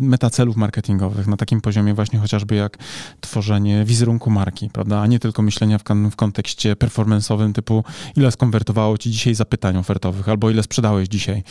[0.00, 2.78] metacelów marketingowych, na takim poziomie właśnie chociażby jak
[3.20, 7.84] tworzenie wizerunku marki, prawda, a nie tylko myślenia w, w kontekście performance'owym typu
[8.16, 11.42] ile skonwertowało ci dzisiaj zapytań ofertowych, albo ile sprzedałeś dzisiaj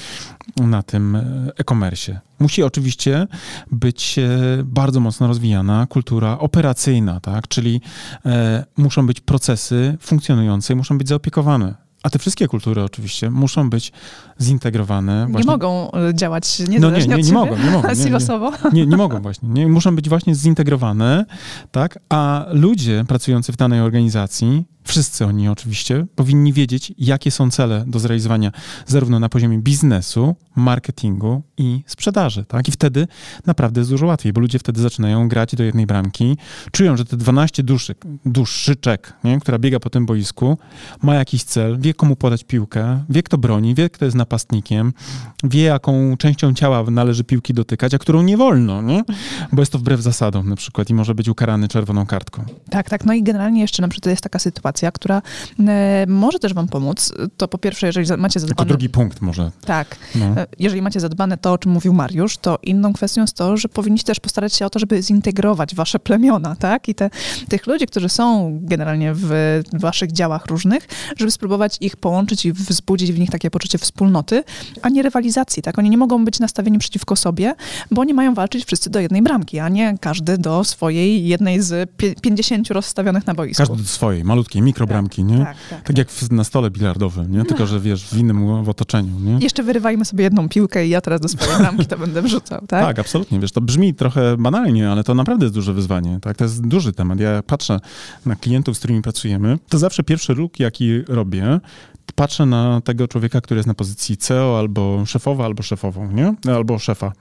[0.58, 2.20] na tym e, e-commerce.
[2.40, 3.28] Musi oczywiście
[3.72, 7.48] być e, bardzo mocno rozwijana kultura operacyjna, tak?
[7.48, 7.82] czyli
[8.26, 11.37] e, muszą być procesy funkcjonujące i muszą być zaopiekowane.
[12.04, 13.92] A te wszystkie kultury oczywiście muszą być
[14.42, 15.26] zintegrowane.
[15.26, 17.88] Nie właśnie- mogą y, działać no nie, niezależnie nie, od nie siebie, mogą, nie mogą.
[17.90, 18.04] Nie, nie.
[18.04, 18.52] silosowo.
[18.74, 19.50] Nie, nie mogą właśnie.
[19.50, 21.26] Nie, muszą być właśnie zintegrowane,
[21.72, 22.00] tak?
[22.10, 28.00] A ludzie pracujący w danej organizacji, wszyscy oni oczywiście, powinni wiedzieć, jakie są cele do
[28.00, 28.52] zrealizowania
[28.86, 32.68] zarówno na poziomie biznesu, marketingu i sprzedaży, tak?
[32.68, 33.08] I wtedy
[33.46, 36.38] naprawdę jest dużo łatwiej, bo ludzie wtedy zaczynają grać do jednej bramki,
[36.72, 39.40] czują, że te 12 duszek, duszyczek, nie?
[39.40, 40.58] która biega po tym boisku,
[41.02, 44.94] ma jakiś cel, wie komu podać piłkę, wie kto broni, wie kto jest napastnikiem,
[45.44, 49.04] wie jaką częścią ciała należy piłki dotykać, a którą nie wolno, nie?
[49.52, 52.46] Bo jest to wbrew zasadom na przykład i może być ukarany czerwoną kartką.
[52.70, 53.06] Tak, tak.
[53.06, 55.22] No i generalnie jeszcze na przykład jest taka sytuacja, która
[55.68, 57.14] e, może też wam pomóc.
[57.38, 58.68] To po pierwsze, jeżeli macie Jako zadbane...
[58.68, 59.52] drugi punkt może.
[59.66, 59.96] Tak.
[60.16, 60.26] No.
[60.26, 63.70] E, Jeżeli macie zadbane to, o czym mówił Mariusz, to inną kwestią jest to, że
[63.70, 66.90] powinniście też postarać się o to, żeby zintegrować wasze plemiona, tak?
[66.90, 67.10] I te,
[67.50, 70.88] tych ludzi, którzy są generalnie w waszych działach różnych,
[71.18, 74.44] żeby spróbować ich połączyć i wzbudzić w nich takie poczucie wspólnoty,
[74.82, 75.80] a nie rywalizacji, tak?
[75.80, 77.56] Oni nie mogą być nastawieni przeciwko sobie,
[77.92, 81.90] bo oni mają walczyć wszyscy do jednej bramki, a nie każdy do swojej jednej z
[82.22, 83.58] 50 rozstawionych na boisku.
[83.64, 85.38] Każdy do swojej, malutkiej, mikrobramki, nie?
[85.38, 85.84] Tak, tak.
[85.84, 87.46] Tak jak w, na stole bilardowym, nie?
[87.46, 89.38] Tylko, że wiesz, w innym w otoczeniu, nie?
[89.42, 92.86] Jeszcze wyrywajmy sobie jedną piłkę i ja teraz do swojej bramki to będę wrzucał, tak?
[92.86, 93.40] Tak, absolutnie.
[93.40, 96.20] Wiesz, to brzmi trochę banalnie, ale to naprawdę jest duże wyzwanie.
[96.22, 96.38] Tak?
[96.38, 97.20] To jest duży temat.
[97.20, 97.80] Ja patrzę
[98.26, 101.60] na klientów, z którymi pracujemy, to zawsze pierwszy ruch, jaki robię,
[102.16, 106.34] patrzę na tego człowieka, który jest na pozycji CEO albo szefowa, albo szefową, nie?
[106.56, 107.12] Albo szefa.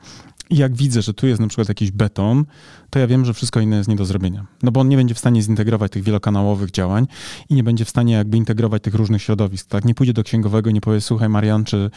[0.51, 2.45] I jak widzę, że tu jest na przykład jakiś beton,
[2.91, 4.47] to ja wiem, że wszystko inne jest nie do zrobienia.
[4.63, 7.07] No bo on nie będzie w stanie zintegrować tych wielokanałowych działań
[7.49, 9.85] i nie będzie w stanie jakby integrować tych różnych środowisk, tak?
[9.85, 11.91] Nie pójdzie do księgowego i nie powie, słuchaj Marian czy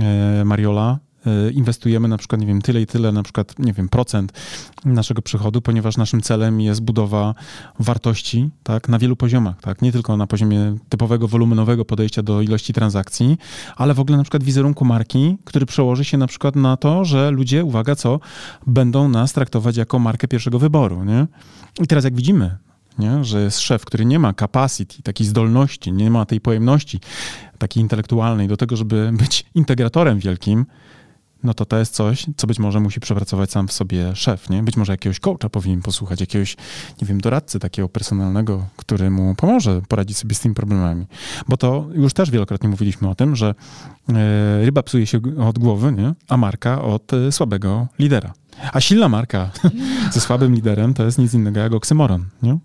[0.00, 0.98] e, Mariola,
[1.54, 4.32] inwestujemy na przykład, nie wiem, tyle i tyle, na przykład, nie wiem, procent
[4.84, 7.34] naszego przychodu, ponieważ naszym celem jest budowa
[7.78, 12.72] wartości, tak, na wielu poziomach, tak, nie tylko na poziomie typowego wolumenowego podejścia do ilości
[12.72, 13.38] transakcji,
[13.76, 17.30] ale w ogóle na przykład wizerunku marki, który przełoży się na przykład na to, że
[17.30, 18.20] ludzie, uwaga, co,
[18.66, 21.26] będą nas traktować jako markę pierwszego wyboru, nie?
[21.80, 22.56] I teraz jak widzimy,
[22.98, 23.24] nie?
[23.24, 27.00] że jest szef, który nie ma capacity, takiej zdolności, nie ma tej pojemności
[27.58, 30.66] takiej intelektualnej do tego, żeby być integratorem wielkim,
[31.44, 34.62] no to to jest coś, co być może musi przepracować sam w sobie szef, nie?
[34.62, 36.56] Być może jakiegoś coacha powinien posłuchać, jakiegoś,
[37.02, 41.06] nie wiem, doradcy takiego personalnego, który mu pomoże poradzić sobie z tymi problemami.
[41.48, 43.54] Bo to już też wielokrotnie mówiliśmy o tym, że
[44.08, 46.14] e, ryba psuje się od głowy, nie?
[46.28, 48.32] A marka od e, słabego lidera.
[48.72, 49.50] A silna marka
[50.12, 52.58] ze słabym liderem to jest nic innego jak oksymoron, nie?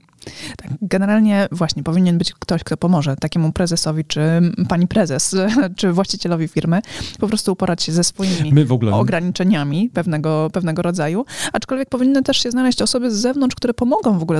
[0.58, 4.22] Tak, generalnie właśnie powinien być ktoś, kto pomoże takiemu prezesowi, czy
[4.70, 5.36] pani prezes,
[5.78, 6.82] czy właścicielowi firmy,
[7.20, 8.54] po prostu uporać się ze swoimi
[8.92, 11.26] ograniczeniami pewnego, pewnego rodzaju.
[11.54, 14.40] Aczkolwiek powinny też się znaleźć osoby z zewnątrz, które pomogą w ogóle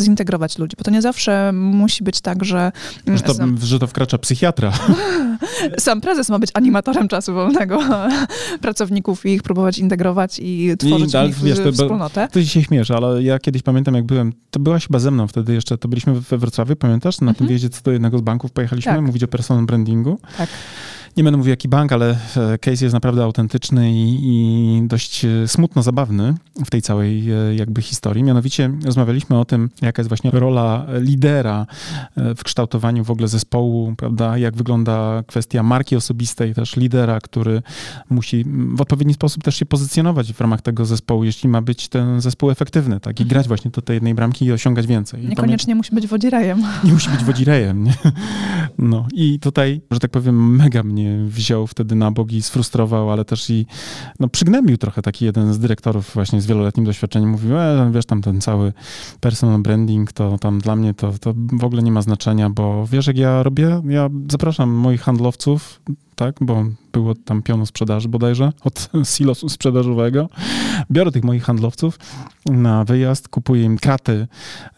[0.00, 2.72] zintegrować ludzi, bo to nie zawsze musi być tak, że...
[3.06, 4.72] Że to, sam, że to wkracza psychiatra.
[5.78, 7.80] Sam prezes ma być animatorem czasu wolnego
[8.62, 12.28] pracowników i ich próbować integrować i tworzyć I, ale, wiesz, to, wspólnotę.
[12.32, 15.54] Ty się śmiesz, ale ja kiedyś pamiętam, jak byłem, to byłaś chyba ze mną wtedy
[15.54, 17.20] jeszcze, to byliśmy we Wrocławiu, pamiętasz?
[17.20, 17.36] Na mhm.
[17.36, 19.02] tym wjeździe co do jednego z banków pojechaliśmy, tak.
[19.02, 20.20] mówić o personal brandingu.
[20.38, 20.48] Tak
[21.16, 25.48] nie będę mówił jaki bank, ale e, case jest naprawdę autentyczny i, i, dość e,
[25.48, 28.24] smutno zabawny w tej całej e, jakby historii.
[28.24, 31.66] Mianowicie rozmawialiśmy o tym, jaka jest właśnie rola lidera
[32.16, 37.62] w kształtowaniu w ogóle zespołu, prawda, jak wygląda kwestia marki osobistej, też lidera, który
[38.10, 38.44] musi
[38.74, 42.50] w odpowiedni sposób też się pozycjonować w ramach tego zespołu, jeśli ma być ten zespół
[42.50, 45.26] efektywny, tak, i grać właśnie do tej jednej bramki i osiągać więcej.
[45.26, 46.62] Niekoniecznie musi być wodzirejem.
[46.84, 47.94] Nie musi być wodzirejem, nie?
[48.78, 53.24] No i tutaj, że tak powiem, mega mnie wziął wtedy na bok i sfrustrował, ale
[53.24, 53.66] też i
[54.20, 57.30] no, przygnębił trochę taki jeden z dyrektorów właśnie z wieloletnim doświadczeniem.
[57.30, 58.72] Mówił, e, wiesz, tam ten cały
[59.20, 63.06] personal branding, to tam dla mnie to, to w ogóle nie ma znaczenia, bo wiesz,
[63.06, 63.82] jak ja robię?
[63.88, 65.80] Ja zapraszam moich handlowców,
[66.16, 70.28] tak, bo było tam pionu sprzedaży bodajże od silosu sprzedażowego.
[70.90, 71.98] Biorę tych moich handlowców
[72.46, 74.26] na wyjazd, kupuję im kraty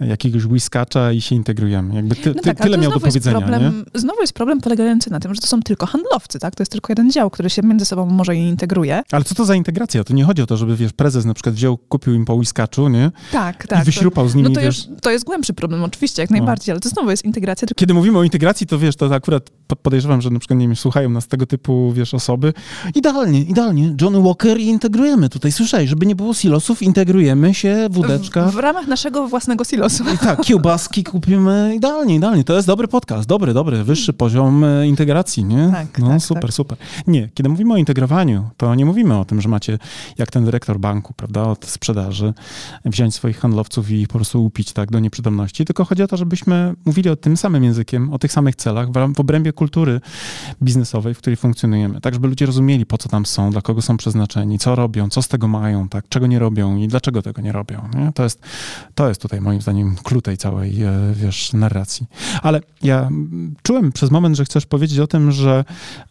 [0.00, 1.94] jakiegoś whiskacza i się integrujemy.
[1.94, 3.38] Jakby ty, no tak, tyle miał do powiedzenia.
[3.38, 6.54] Problem, znowu jest problem polegający na tym, że to są tylko handlowcy, tak?
[6.54, 9.02] To jest tylko jeden dział, który się między sobą może integruje.
[9.12, 10.04] Ale co to za integracja?
[10.04, 12.88] To nie chodzi o to, żeby, wiesz, prezes na przykład wziął, kupił im po whiskaczu,
[12.88, 13.10] nie?
[13.32, 13.82] Tak, tak.
[13.82, 14.86] I wyśrupał z nimi, no to, wiesz...
[14.88, 16.36] już, to jest głębszy problem, oczywiście, jak no.
[16.36, 17.68] najbardziej, ale to znowu jest integracja.
[17.68, 17.78] Tylko...
[17.78, 19.50] Kiedy mówimy o integracji, to wiesz, to akurat
[19.82, 22.52] podejrzewam, że na przykład, nie wiem, słuchają nas tego typu, wiesz, osoby.
[22.94, 23.94] Idealnie, idealnie.
[24.00, 25.52] Johnny Walker i integrujemy tutaj.
[25.52, 28.46] Słyszaj, żeby nie było silosów, integrujemy się, wódeczka.
[28.46, 30.04] W, w ramach naszego własnego silosu.
[30.14, 31.72] I tak, kiełbaski kupimy.
[31.76, 32.44] Idealnie, idealnie.
[32.44, 35.68] To jest dobry podcast, dobry, dobry, wyższy poziom e, integracji, nie?
[35.72, 36.52] Tak, no tak, super, tak.
[36.52, 36.78] super.
[37.06, 39.78] Nie, kiedy mówimy o integrowaniu, to nie mówimy o tym, że macie,
[40.18, 42.34] jak ten dyrektor banku, prawda, od sprzedaży,
[42.84, 46.74] wziąć swoich handlowców i po prostu upić, tak, do nieprzytomności, tylko chodzi o to, żebyśmy
[46.84, 50.00] mówili o tym samym językiem, o tych samych celach w obrębie kultury
[50.62, 53.96] biznesowej, w której funkcjonujemy, tak, żeby ludzie rozumieli, po co tam są, dla kogo są
[53.96, 57.52] przeznaczeni, co robią, co z tego mają, tak, czego nie robią i dlaczego tego nie
[57.52, 57.88] robią.
[57.94, 58.12] Nie?
[58.12, 58.40] To, jest,
[58.94, 62.06] to jest tutaj moim zdaniem klucz tej całej, e, wiesz, narracji.
[62.42, 63.08] Ale ja
[63.62, 65.64] czułem przez moment, że chcesz powiedzieć o tym, że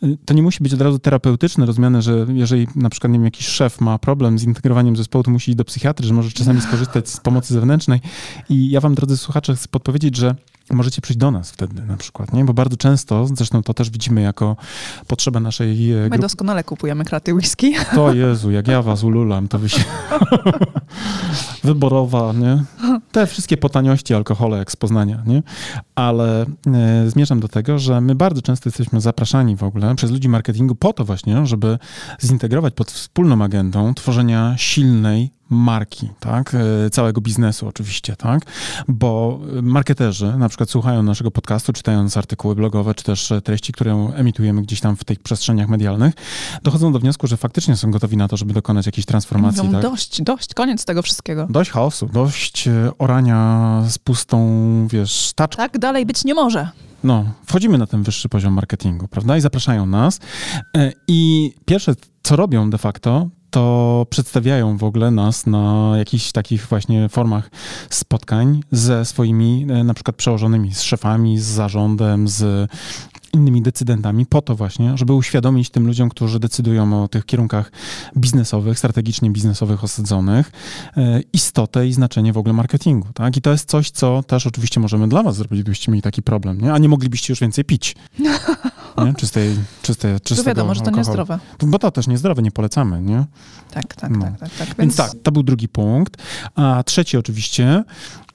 [0.04, 3.26] e, to nie musi być od razu terapeutyczne rozumiane, że jeżeli na przykład, nie wiem,
[3.26, 6.62] jakiś szef ma problem z integrowaniem zespołu, to musi iść do psychiatry, że może czasami
[6.62, 8.02] skorzystać z pomocy zewnętrznej.
[8.50, 10.36] I ja wam, drodzy słuchacze, chcę podpowiedzieć, że
[10.72, 12.46] możecie przyjść do nas wtedy na przykład, nie?
[12.46, 14.56] Bo bardzo często, zresztą to też widzimy jako
[15.08, 16.10] potrzebę naszej grupy.
[16.10, 17.74] My doskonale kupujemy kraty whisky.
[17.96, 19.84] To Jezu, jak ja was ululam, to wy się...
[21.64, 22.64] Wyborowa, nie?
[23.12, 25.44] Te wszystkie potaniości alkohole jak z Poznania, nie?
[25.96, 30.30] Ale e, zmierzam do tego, że my bardzo często jesteśmy zapraszani w ogóle przez ludzi
[30.30, 31.78] marketingu po to właśnie, żeby
[32.22, 36.56] zintegrować pod wspólną agendą tworzenia silnej, marki, tak?
[36.86, 38.42] E, całego biznesu oczywiście, tak?
[38.88, 44.62] Bo marketerzy na przykład słuchają naszego podcastu, czytając artykuły blogowe, czy też treści, które emitujemy
[44.62, 46.14] gdzieś tam w tych przestrzeniach medialnych,
[46.64, 49.64] dochodzą do wniosku, że faktycznie są gotowi na to, żeby dokonać jakiejś transformacji.
[49.64, 49.82] Mówią, tak?
[49.82, 51.48] Dość, dość, koniec tego wszystkiego.
[51.50, 55.64] Dość chaosu, dość e, orania z pustą, wiesz, taczką.
[55.64, 56.70] Tak dalej być nie może.
[57.04, 59.38] No, wchodzimy na ten wyższy poziom marketingu, prawda?
[59.38, 60.20] I zapraszają nas.
[60.78, 61.94] E, I pierwsze,
[62.24, 67.50] co robią de facto, to przedstawiają w ogóle nas na jakichś takich właśnie formach
[67.90, 72.72] spotkań ze swoimi e, na przykład przełożonymi, z szefami, z zarządem, z
[73.34, 77.72] innymi decydentami po to właśnie, żeby uświadomić tym ludziom, którzy decydują o tych kierunkach
[78.18, 80.52] biznesowych, strategicznie biznesowych osadzonych,
[80.98, 83.38] e, istotę i znaczenie w ogóle marketingu, tak?
[83.38, 86.62] I to jest coś, co też oczywiście możemy dla was zrobić, gdybyście mieli taki problem,
[86.62, 86.74] nie?
[86.74, 87.96] A nie moglibyście już więcej pić.
[88.98, 89.14] Nie?
[89.14, 91.40] Czystej, czyste, czystego To wiadomo, że to niezdrowe.
[91.60, 93.26] Bo to też niezdrowe, nie polecamy, nie?
[93.72, 94.26] Tak, tak, no.
[94.26, 94.68] tak, tak, tak.
[94.68, 94.78] Więc...
[94.78, 96.18] Więc tak, to był drugi punkt.
[96.56, 97.84] A trzeci oczywiście,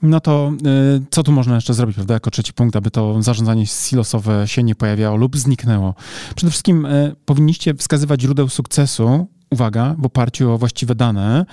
[0.01, 0.51] no to
[0.97, 4.63] y, co tu można jeszcze zrobić, prawda, jako trzeci punkt, aby to zarządzanie silosowe się
[4.63, 5.95] nie pojawiało lub zniknęło?
[6.35, 11.45] Przede wszystkim y, powinniście wskazywać źródeł sukcesu uwaga, w oparciu o właściwe dane,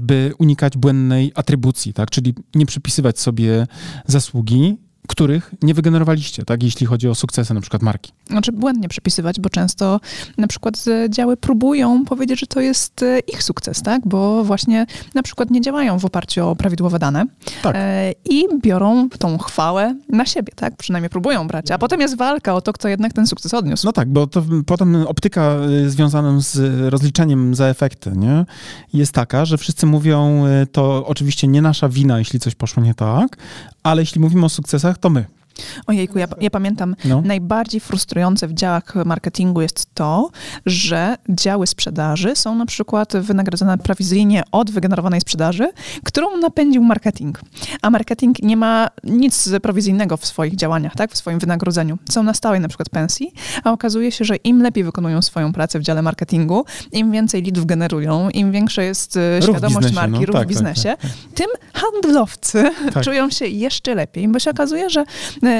[0.00, 2.10] by unikać błędnej atrybucji, tak?
[2.10, 3.66] Czyli nie przypisywać sobie
[4.06, 4.76] zasługi,
[5.08, 8.12] których nie wygenerowaliście, tak, jeśli chodzi o sukcesy na przykład marki.
[8.26, 10.00] Znaczy błędnie przypisywać, bo często
[10.38, 15.22] na przykład działy próbują powiedzieć, że to jest e, ich sukces, tak, bo właśnie na
[15.22, 17.26] przykład nie działają w oparciu o prawidłowe dane
[17.62, 17.76] tak.
[17.76, 22.54] e, i biorą tą chwałę na siebie, tak, przynajmniej próbują brać, a potem jest walka
[22.54, 23.86] o to, kto jednak ten sukces odniósł.
[23.86, 26.58] No tak, bo to potem optyka y, związana z
[26.90, 28.44] rozliczeniem za efekty, nie,
[28.92, 33.36] jest taka, że wszyscy mówią, to oczywiście nie nasza wina, jeśli coś poszło nie tak,
[33.82, 35.37] ale jeśli mówimy o sukcesach, to my.
[35.86, 37.22] Ojejku, ja, ja pamiętam, no.
[37.24, 40.30] najbardziej frustrujące w działach marketingu jest to,
[40.66, 45.68] że działy sprzedaży są na przykład wynagrodzone prowizyjnie od wygenerowanej sprzedaży,
[46.04, 47.40] którą napędził marketing.
[47.82, 51.98] A marketing nie ma nic prowizyjnego w swoich działaniach, tak, w swoim wynagrodzeniu.
[52.10, 53.32] Są na stałej na przykład pensji,
[53.64, 57.66] a okazuje się, że im lepiej wykonują swoją pracę w dziale marketingu, im więcej lidów
[57.66, 60.26] generują, im większa jest e, ruch świadomość marki, no.
[60.26, 61.34] ruch tak, w biznesie, tak, tak, tak.
[61.34, 63.04] tym handlowcy tak.
[63.04, 65.04] czują się jeszcze lepiej, bo się okazuje, że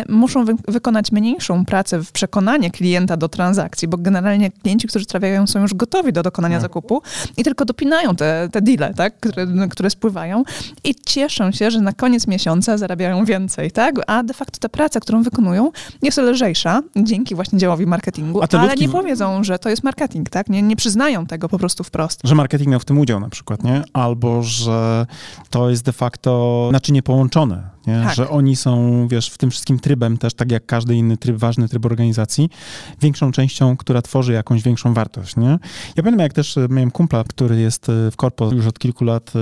[0.09, 5.47] muszą wy wykonać mniejszą pracę w przekonanie klienta do transakcji, bo generalnie klienci, którzy trafiają,
[5.47, 6.63] są już gotowi do dokonania no.
[6.63, 7.03] zakupu
[7.37, 10.43] i tylko dopinają te, te deale, tak, które, które spływają
[10.85, 13.95] i cieszą się, że na koniec miesiąca zarabiają więcej, tak?
[14.07, 15.71] A de facto ta praca, którą wykonują,
[16.03, 20.49] jest lżejsza dzięki właśnie działowi marketingu, ale nie powiedzą, że to jest marketing, tak?
[20.49, 22.21] Nie, nie przyznają tego po prostu wprost.
[22.25, 23.83] Że marketing miał w tym udział na przykład, nie?
[23.93, 25.07] Albo, że
[25.51, 28.03] to jest de facto naczynie połączone, nie?
[28.05, 28.15] Tak.
[28.15, 31.69] że oni są, wiesz, w tym wszystkim trybem też, tak jak każdy inny tryb, ważny
[31.69, 32.51] tryb organizacji,
[33.01, 35.59] większą częścią, która tworzy jakąś większą wartość, nie?
[35.97, 39.05] Ja pamiętam, jak też e, miałem kumpla, który jest e, w korpo już od kilku
[39.05, 39.39] lat e,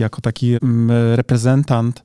[0.00, 2.02] jako taki mm, reprezentant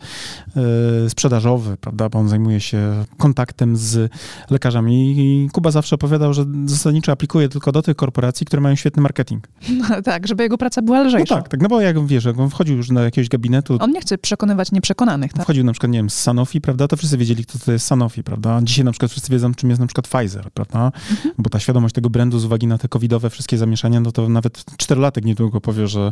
[1.08, 4.12] sprzedażowy, prawda, bo on zajmuje się kontaktem z
[4.50, 9.02] lekarzami i Kuba zawsze opowiadał, że zasadniczo aplikuje tylko do tych korporacji, które mają świetny
[9.02, 9.48] marketing.
[9.70, 11.36] No, tak, żeby jego praca była lżejsza.
[11.36, 13.78] No tak, tak, no bo jak wiesz, jak on wchodził już do jakiegoś gabinetu...
[13.80, 15.44] On nie chce przekonywać nieprzekonanych, tak?
[15.44, 18.23] Wchodził na przykład, nie wiem, z Sanofi, prawda, to wszyscy wiedzieli, kto to jest Sanofi,
[18.23, 18.59] prawda?
[18.63, 20.91] Dzisiaj na przykład wszyscy wiedzą, czym jest na przykład Pfizer, prawda?
[21.11, 21.36] Mhm.
[21.38, 24.65] Bo ta świadomość tego brandu z uwagi na te covidowe wszystkie zamieszania, no to nawet
[24.77, 26.11] czterolatek niedługo powie, że...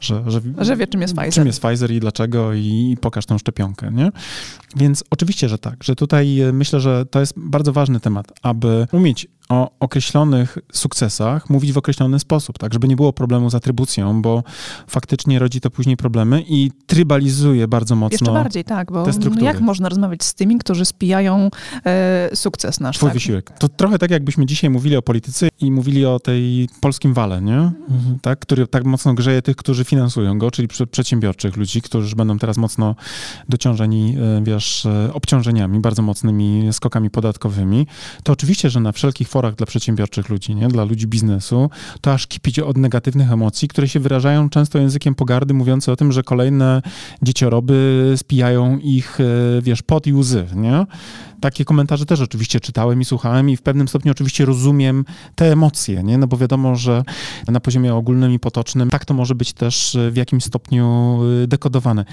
[0.00, 1.32] Że, że, że wie, czym jest Pfizer.
[1.34, 4.12] Czym jest Pfizer i dlaczego i, i pokaż tą szczepionkę, nie?
[4.76, 8.86] Więc oczywiście, że tak, że tutaj e, myślę, że to jest bardzo ważny temat, aby
[8.92, 14.22] umieć o określonych sukcesach mówić w określony sposób, tak, żeby nie było problemu z atrybucją,
[14.22, 14.42] bo
[14.86, 19.06] faktycznie rodzi to później problemy i trybalizuje bardzo mocno Jeszcze bardziej, tak, bo
[19.40, 21.50] jak można rozmawiać z tymi, którzy spijają
[21.86, 23.14] e, sukces nasz, Twój tak?
[23.14, 23.52] wysiłek.
[23.58, 27.58] To trochę tak, jakbyśmy dzisiaj mówili o polityce i mówili o tej polskim wale, nie?
[27.58, 28.18] Mhm.
[28.22, 32.56] Tak, który tak mocno grzeje tych, którzy finansują go, czyli przedsiębiorczych ludzi, którzy będą teraz
[32.56, 32.94] mocno
[33.48, 37.86] dociążeni, e, wiesz, e, obciążeniami, bardzo mocnymi skokami podatkowymi.
[38.22, 40.68] To oczywiście, że na wszelkich formach dla przedsiębiorczych ludzi, nie?
[40.68, 41.70] dla ludzi biznesu,
[42.00, 46.12] to aż kipić od negatywnych emocji, które się wyrażają często językiem pogardy, mówiący o tym,
[46.12, 46.82] że kolejne
[47.22, 49.24] dziecioroby spijają ich, e,
[49.62, 50.86] wiesz, pot i łzy, nie?
[51.40, 56.02] Takie komentarze też oczywiście czytałem i słuchałem i w pewnym stopniu oczywiście rozumiem te emocje,
[56.02, 56.18] nie?
[56.18, 57.02] No bo wiadomo, że
[57.48, 62.04] na poziomie ogólnym i potocznym tak to może być też w jakimś stopniu e, dekodowane.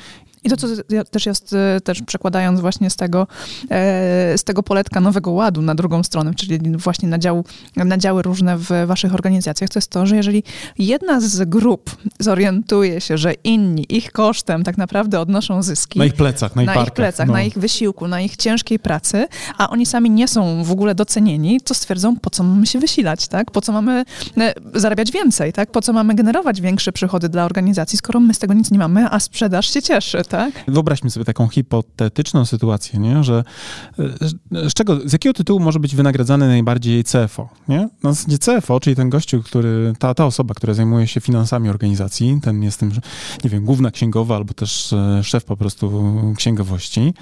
[0.43, 0.67] I to, co
[1.11, 3.27] też jest, e, też przekładając właśnie z tego,
[3.71, 8.21] e, z tego poletka Nowego Ładu na drugą stronę, czyli właśnie na, dział, na działy
[8.21, 10.43] różne w waszych organizacjach, to jest to, że jeżeli
[10.77, 15.99] jedna z grup zorientuje się, że inni ich kosztem tak naprawdę odnoszą zyski.
[15.99, 17.33] Na ich plecach, na ich, na ich plecach, no.
[17.33, 19.27] na ich wysiłku, na ich ciężkiej pracy,
[19.57, 23.27] a oni sami nie są w ogóle docenieni, to stwierdzą, po co mamy się wysilać,
[23.27, 23.51] tak?
[23.51, 24.05] Po co mamy
[24.37, 25.71] e, zarabiać więcej, tak?
[25.71, 29.07] Po co mamy generować większe przychody dla organizacji, skoro my z tego nic nie mamy,
[29.11, 30.63] a sprzedaż się cieszy, tak?
[30.67, 33.23] Wyobraźmy sobie taką hipotetyczną sytuację, nie?
[33.23, 33.43] że
[33.99, 37.49] e, z, czego, z jakiego tytułu może być wynagradzany najbardziej CFO?
[37.67, 37.89] Nie?
[38.03, 42.39] Na zasadzie CFO, czyli ten gościu, który, ta, ta osoba, która zajmuje się finansami organizacji,
[42.43, 42.91] ten jest tym,
[43.43, 47.13] nie wiem, główna księgowa albo też e, szef po prostu księgowości,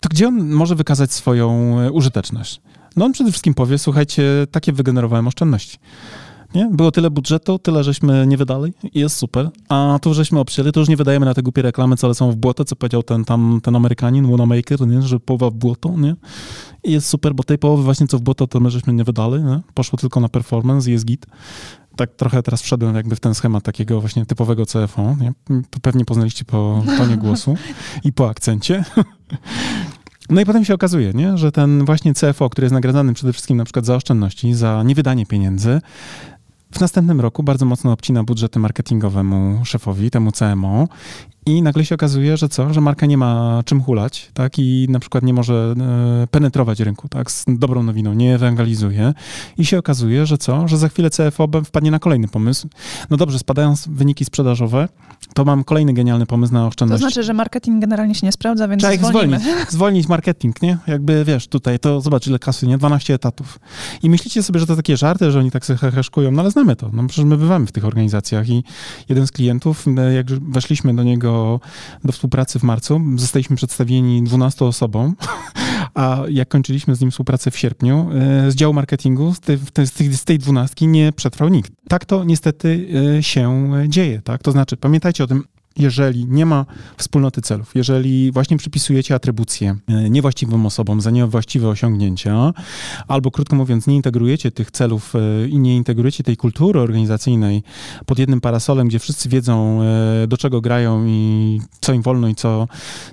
[0.00, 2.60] to gdzie on może wykazać swoją e, użyteczność?
[2.96, 5.78] No on przede wszystkim powie, słuchajcie, takie wygenerowałem oszczędności.
[6.54, 6.70] Nie?
[6.72, 9.50] Było tyle budżetu, tyle żeśmy nie wydali i jest super.
[9.68, 12.36] A tu żeśmy obcięli, to już nie wydajemy na te głupie reklamy, co lecą w
[12.36, 15.02] błoto, co powiedział ten tam, ten Amerykanin, Wanamaker, nie?
[15.02, 16.16] że połowa w błoto, nie?
[16.84, 19.42] I jest super, bo tej połowy właśnie co w błoto, to my żeśmy nie wydali,
[19.42, 19.60] nie?
[19.74, 21.26] Poszło tylko na performance jest git.
[21.96, 25.32] Tak trochę teraz wszedłem jakby w ten schemat takiego właśnie typowego CFO, nie?
[25.82, 27.56] Pewnie poznaliście po tonie głosu
[28.04, 28.84] i po akcencie.
[30.30, 33.56] No i potem się okazuje, nie, że ten właśnie CFO, który jest nagradzany przede wszystkim
[33.56, 35.80] na przykład za oszczędności, za niewydanie pieniędzy,
[36.74, 40.88] w następnym roku bardzo mocno obcina budżety marketingowemu szefowi, temu CMO
[41.46, 42.74] i nagle się okazuje, że co?
[42.74, 44.58] Że marka nie ma czym hulać, tak?
[44.58, 45.74] I na przykład nie może
[46.22, 47.30] e, penetrować rynku, tak?
[47.30, 49.14] Z dobrą nowiną, nie ewangelizuje.
[49.58, 50.68] I się okazuje, że co?
[50.68, 52.68] Że za chwilę CFO wpadnie na kolejny pomysł.
[53.10, 54.88] No dobrze, spadają wyniki sprzedażowe,
[55.34, 57.02] to mam kolejny genialny pomysł na oszczędność.
[57.02, 59.40] To znaczy, że marketing generalnie się nie sprawdza, więc Trzeba zwolnimy.
[59.40, 60.78] zwolnić, zwolnić marketing, nie?
[60.86, 62.78] Jakby, wiesz, tutaj, to zobacz ile kasy, nie?
[62.78, 63.58] 12 etatów.
[64.02, 66.76] I myślicie sobie, że to takie żarty, że oni tak sobie heheszkują, no ale znamy
[66.76, 66.90] to.
[66.92, 68.64] No przecież my bywamy w tych organizacjach i
[69.08, 71.60] jeden z klientów, jak weszliśmy do niego
[72.04, 75.14] do współpracy w marcu, zostaliśmy przedstawieni 12 osobom,
[75.94, 79.58] a jak kończyliśmy z nim współpracę w sierpniu, e, z działu marketingu, z tej,
[80.16, 81.72] z tej, dwunastki nie przetrwał nikt.
[81.88, 82.88] Tak to niestety
[83.18, 84.42] e, się dzieje, tak?
[84.42, 85.44] To znaczy, pamiętajcie o tym,
[85.78, 86.66] jeżeli nie ma
[86.96, 92.52] wspólnoty celów, jeżeli właśnie przypisujecie atrybucje e, niewłaściwym osobom za niewłaściwe osiągnięcia,
[93.08, 97.62] albo krótko mówiąc, nie integrujecie tych celów e, i nie integrujecie tej kultury organizacyjnej
[98.06, 102.34] pod jednym parasolem, gdzie wszyscy wiedzą, e, do czego grają i co im wolno i
[102.34, 102.68] co,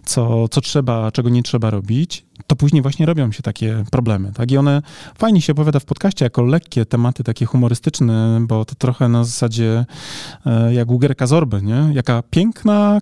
[0.06, 4.52] co, co trzeba, czego nie trzeba robić, to później właśnie robią się takie problemy, tak?
[4.52, 4.82] I one
[5.18, 9.86] fajnie się opowiada w podcaście jako lekkie tematy, takie humorystyczne, bo to trochę na zasadzie
[10.72, 11.90] jak Ugerka Zorby, nie?
[11.94, 12.51] Jaka piękna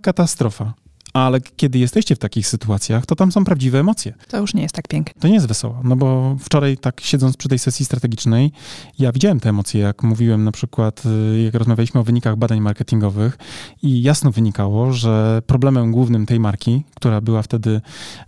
[0.01, 0.73] katastrofa.
[1.13, 4.13] Ale kiedy jesteście w takich sytuacjach, to tam są prawdziwe emocje.
[4.27, 5.21] To już nie jest tak piękne.
[5.21, 8.51] To nie jest wesoło, no bo wczoraj tak siedząc przy tej sesji strategicznej,
[8.99, 13.37] ja widziałem te emocje, jak mówiłem na przykład, y, jak rozmawialiśmy o wynikach badań marketingowych
[13.83, 17.81] i jasno wynikało, że problemem głównym tej marki, która była wtedy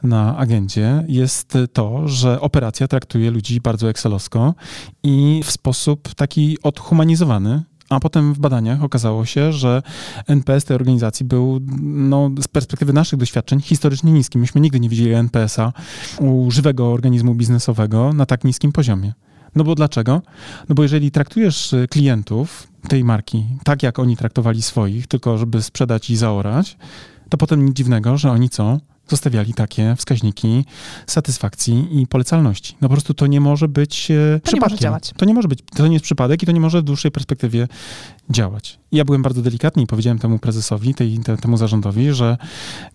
[0.04, 4.54] na agendzie, jest to, że operacja traktuje ludzi bardzo excelowsko
[5.04, 9.82] i w sposób taki odhumanizowany, a potem w badaniach okazało się, że
[10.28, 14.38] NPS tej organizacji był no, z perspektywy naszych doświadczeń historycznie niski.
[14.38, 15.74] Myśmy nigdy nie widzieli NPS-a
[16.20, 19.14] u żywego organizmu biznesowego na tak niskim poziomie.
[19.56, 20.22] No bo dlaczego?
[20.70, 26.10] No bo jeżeli traktujesz klientów tej marki tak, jak oni traktowali swoich, tylko żeby sprzedać
[26.10, 26.78] i zaorać,
[27.30, 28.78] to potem nic dziwnego, że oni co?
[29.12, 30.66] Zostawiali takie wskaźniki
[31.08, 32.76] satysfakcji i polecalności.
[32.82, 34.70] No po prostu to nie może być e, To nie przypadkiem.
[34.70, 35.12] może działać.
[35.18, 37.68] To nie może być, to nie jest przypadek i to nie może w dłuższej perspektywie
[38.32, 38.80] działać.
[38.92, 42.38] Ja byłem bardzo delikatny i powiedziałem temu prezesowi, tej, te, temu zarządowi, że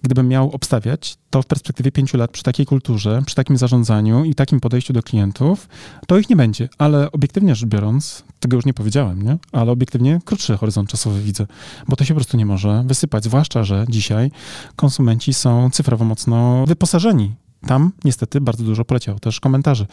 [0.03, 4.35] gdybym miał obstawiać, to w perspektywie pięciu lat przy takiej kulturze, przy takim zarządzaniu i
[4.35, 5.69] takim podejściu do klientów,
[6.07, 6.69] to ich nie będzie.
[6.79, 9.39] Ale obiektywnie rzecz biorąc, tego już nie powiedziałem, nie?
[9.53, 11.47] Ale obiektywnie krótszy horyzont czasowy widzę,
[11.89, 13.25] bo to się po prostu nie może wysypać.
[13.25, 14.31] Zwłaszcza, że dzisiaj
[14.77, 17.35] konsumenci są cyfrowo mocno wyposażeni.
[17.67, 19.87] Tam niestety bardzo dużo poleciało też komentarzy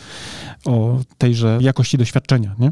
[0.65, 2.71] o tejże jakości doświadczenia, nie?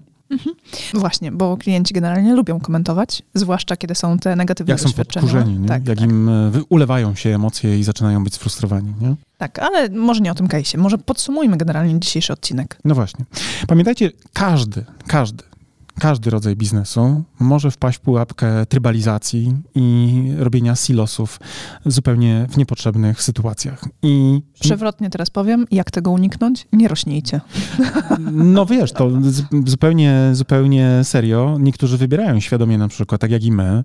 [0.94, 5.26] Właśnie, bo klienci generalnie lubią komentować, zwłaszcza kiedy są te negatywne Jak są doświadczenia.
[5.26, 5.68] podkurzeni, nie?
[5.68, 6.10] Tak, jak tak.
[6.10, 9.16] im e, ulewają się emocje i zaczynają być sfrustrowani, nie?
[9.38, 10.78] tak, ale może nie o tym case'ie.
[10.78, 12.78] Może podsumujmy generalnie dzisiejszy odcinek.
[12.86, 13.26] No właśnie.
[13.68, 15.44] Pamiętajcie, każdy, każdy,
[16.00, 21.40] każdy rodzaj biznesu może wpaść w pułapkę trybalizacji i robienia silosów
[21.86, 23.86] zupełnie w niepotrzebnych sytuacjach.
[24.04, 26.68] I Przewrotnie teraz powiem, jak tego uniknąć?
[26.74, 27.42] Nie rośnijcie.
[28.32, 29.10] no wiesz, to
[29.66, 31.58] zupełnie, zupełnie serio.
[31.60, 33.84] Niektórzy wybierają świadomie na przykład, tak jak i my,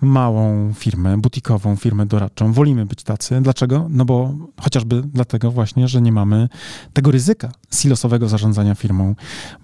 [0.00, 2.52] małą firmę, butikową firmę doradczą.
[2.52, 3.40] Wolimy być tacy.
[3.40, 3.86] Dlaczego?
[3.90, 6.48] No bo chociażby dlatego właśnie, że nie mamy
[6.92, 9.14] tego ryzyka silosowego zarządzania firmą,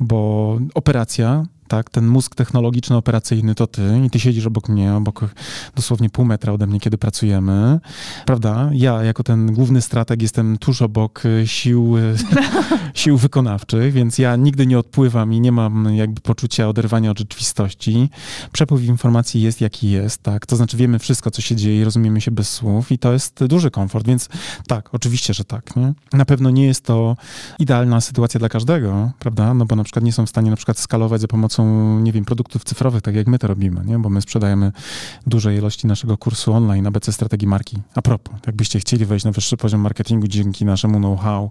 [0.00, 5.24] bo operacja tak, ten mózg technologiczno-operacyjny to ty i ty siedzisz obok mnie, obok
[5.76, 7.80] dosłownie pół metra ode mnie, kiedy pracujemy,
[8.26, 8.70] prawda?
[8.72, 12.14] Ja jako ten główny strateg jestem tuż obok y, sił, y,
[12.94, 18.10] sił wykonawczych, więc ja nigdy nie odpływam i nie mam jakby poczucia oderwania od rzeczywistości.
[18.52, 20.46] Przepływ informacji jest jaki jest, tak?
[20.46, 23.44] To znaczy wiemy wszystko, co się dzieje i rozumiemy się bez słów i to jest
[23.44, 24.28] duży komfort, więc
[24.68, 25.92] tak, oczywiście, że tak, nie?
[26.12, 27.16] Na pewno nie jest to
[27.58, 29.54] idealna sytuacja dla każdego, prawda?
[29.54, 31.53] No bo na przykład nie są w stanie na przykład skalować za pomocą,
[32.02, 33.98] nie wiem, produktów cyfrowych, tak jak my to robimy, nie?
[33.98, 34.72] Bo my sprzedajemy
[35.26, 37.78] duże ilości naszego kursu online ABC Strategii Marki.
[37.94, 41.50] A propos, jakbyście chcieli wejść na wyższy poziom marketingu dzięki naszemu know-how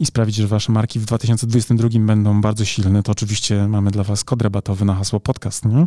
[0.00, 4.24] i sprawić, że wasze marki w 2022 będą bardzo silne, to oczywiście mamy dla was
[4.24, 5.86] kod rabatowy na hasło podcast, nie?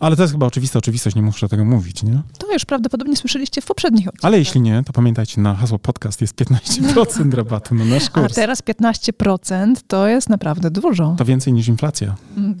[0.00, 2.22] Ale to jest chyba oczywista oczywistość, nie muszę tego mówić, nie?
[2.38, 4.28] To już prawdopodobnie słyszeliście w poprzednich odcinkach.
[4.28, 8.34] Ale jeśli nie, to pamiętajcie, na hasło podcast jest 15% rabatu na nasz A kurs.
[8.34, 11.14] teraz 15% to jest naprawdę dużo.
[11.18, 12.14] To więcej niż inflacja.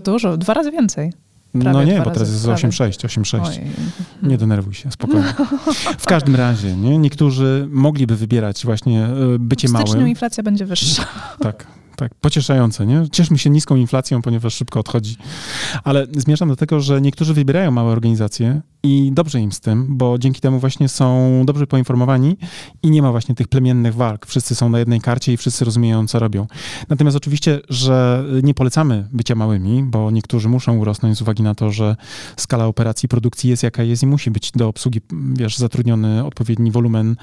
[0.04, 1.12] Dużo, dwa razy więcej.
[1.60, 2.68] Prawie no nie, bo teraz jest prawie.
[2.68, 3.40] 8,6, 8,6.
[3.42, 3.60] Oj.
[4.28, 5.34] Nie denerwuj się, spokojnie.
[5.98, 6.98] W każdym razie, nie?
[6.98, 10.08] niektórzy mogliby wybierać właśnie e, bycie W małym.
[10.08, 11.06] inflacja będzie wyższa.
[11.40, 11.66] Tak,
[11.96, 13.08] tak, pocieszające, nie?
[13.12, 15.16] Cieszmy się niską inflacją, ponieważ szybko odchodzi.
[15.84, 20.18] Ale zmierzam do tego, że niektórzy wybierają małe organizacje i dobrze im z tym, bo
[20.18, 22.36] dzięki temu właśnie są dobrze poinformowani
[22.82, 24.26] i nie ma właśnie tych plemiennych walk.
[24.26, 26.46] Wszyscy są na jednej karcie i wszyscy rozumieją, co robią.
[26.88, 31.72] Natomiast oczywiście, że nie polecamy bycia małymi, bo niektórzy muszą urosnąć z uwagi na to,
[31.72, 31.96] że
[32.36, 35.00] skala operacji produkcji jest jaka jest i musi być do obsługi,
[35.32, 37.16] wiesz, zatrudniony odpowiedni wolumen,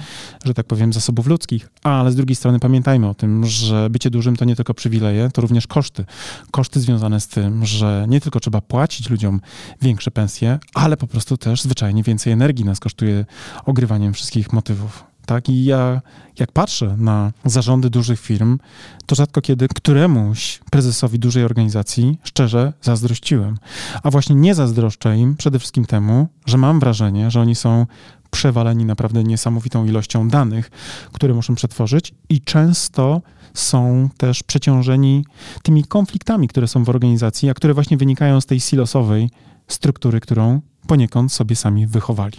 [0.45, 1.69] że tak powiem, zasobów ludzkich.
[1.83, 5.41] Ale z drugiej strony pamiętajmy o tym, że bycie dużym to nie tylko przywileje, to
[5.41, 6.05] również koszty.
[6.51, 9.41] Koszty związane z tym, że nie tylko trzeba płacić ludziom
[9.81, 13.25] większe pensje, ale po prostu też zwyczajnie więcej energii nas kosztuje
[13.65, 15.03] ogrywaniem wszystkich motywów.
[15.25, 15.49] Tak?
[15.49, 16.01] I ja,
[16.39, 18.57] jak patrzę na zarządy dużych firm,
[19.05, 23.57] to rzadko kiedy któremuś prezesowi dużej organizacji szczerze zazdrościłem.
[24.03, 27.85] A właśnie nie zazdroszczę im przede wszystkim temu, że mam wrażenie, że oni są
[28.31, 30.71] przewaleni naprawdę niesamowitą ilością danych,
[31.13, 33.21] które muszą przetworzyć i często
[33.53, 35.25] są też przeciążeni
[35.63, 39.29] tymi konfliktami, które są w organizacji, a które właśnie wynikają z tej silosowej
[39.67, 42.37] struktury, którą poniekąd sobie sami wychowali.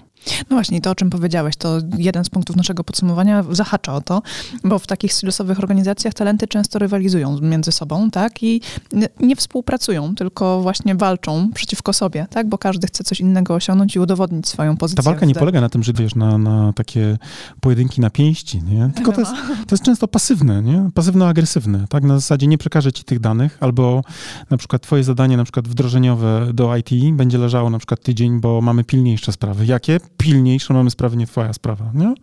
[0.50, 4.22] No właśnie, to o czym powiedziałeś, to jeden z punktów naszego podsumowania zahacza o to,
[4.64, 8.60] bo w takich silosowych organizacjach talenty często rywalizują między sobą, tak, i
[9.20, 14.00] nie współpracują, tylko właśnie walczą przeciwko sobie, tak, bo każdy chce coś innego osiągnąć i
[14.00, 15.04] udowodnić swoją pozycję.
[15.04, 17.18] Ta walka nie polega na tym, że wiesz, na, na takie
[17.60, 19.32] pojedynki na pięści, nie, tylko to jest,
[19.66, 24.02] to jest często pasywne, nie, pasywno-agresywne, tak, na zasadzie nie przekażę ci tych danych, albo
[24.50, 28.60] na przykład twoje zadanie na przykład wdrożeniowe do IT będzie leżało na przykład tydzień, bo
[28.60, 29.66] mamy pilniejsze sprawy.
[29.66, 30.00] Jakie?
[30.16, 32.14] Pilniejsze mamy sprawy, nie twoja sprawa, nie?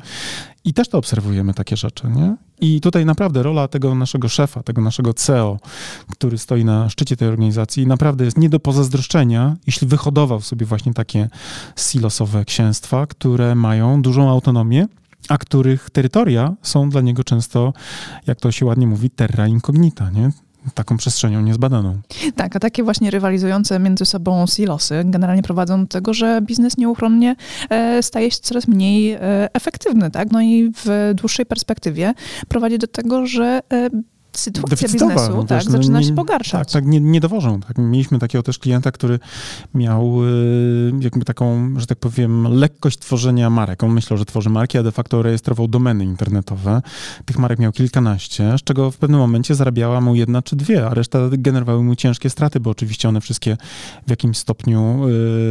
[0.64, 2.36] I też to obserwujemy, takie rzeczy, nie?
[2.62, 5.60] I tutaj naprawdę rola tego naszego szefa, tego naszego CEO,
[6.12, 10.94] który stoi na szczycie tej organizacji, naprawdę jest nie do pozazdroszczenia, jeśli wyhodował sobie właśnie
[10.94, 11.30] takie
[11.76, 14.88] silosowe księstwa, które mają dużą autonomię,
[15.30, 17.74] a których terytoria są dla niego często,
[18.28, 20.32] jak to się ładnie mówi, terra incognita, nie?
[20.74, 22.02] Taką przestrzenią niezbadaną.
[22.36, 27.36] Tak, a takie właśnie rywalizujące między sobą silosy generalnie prowadzą do tego, że biznes nieuchronnie
[27.70, 29.20] e, staje się coraz mniej e,
[29.54, 30.32] efektywny, tak?
[30.32, 32.14] No i w dłuższej perspektywie
[32.48, 33.90] prowadzi do tego, że e,
[34.34, 36.72] sytuacja biznesu no, tak, no, zaczyna nie, się pogarszać.
[36.72, 37.60] Tak, tak nie, nie dowożą.
[37.60, 37.78] Tak.
[37.78, 39.20] Mieliśmy takiego też klienta, który
[39.74, 43.84] miał y, jakby taką, że tak powiem, lekkość tworzenia marek.
[43.84, 46.82] On myślał, że tworzy marki, a de facto rejestrował domeny internetowe.
[47.26, 50.94] Tych marek miał kilkanaście, z czego w pewnym momencie zarabiała mu jedna czy dwie, a
[50.94, 53.58] reszta generowały mu ciężkie straty, bo oczywiście one wszystkie
[54.08, 55.08] w jakimś stopniu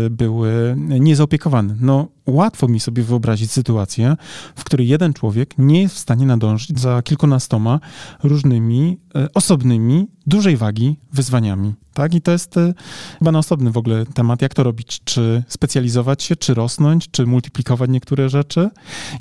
[0.07, 1.77] y, były niezaopiekowane.
[1.81, 4.17] No, łatwo mi sobie wyobrazić sytuację,
[4.57, 7.81] w której jeden człowiek nie jest w stanie nadążyć za kilkunastoma
[8.23, 11.75] różnymi e, osobnymi, dużej wagi wyzwaniami.
[11.95, 12.15] Tak?
[12.15, 12.75] I to jest e,
[13.19, 17.27] chyba na osobny w ogóle temat, jak to robić, czy specjalizować się, czy rosnąć, czy
[17.27, 18.71] multiplikować niektóre rzeczy.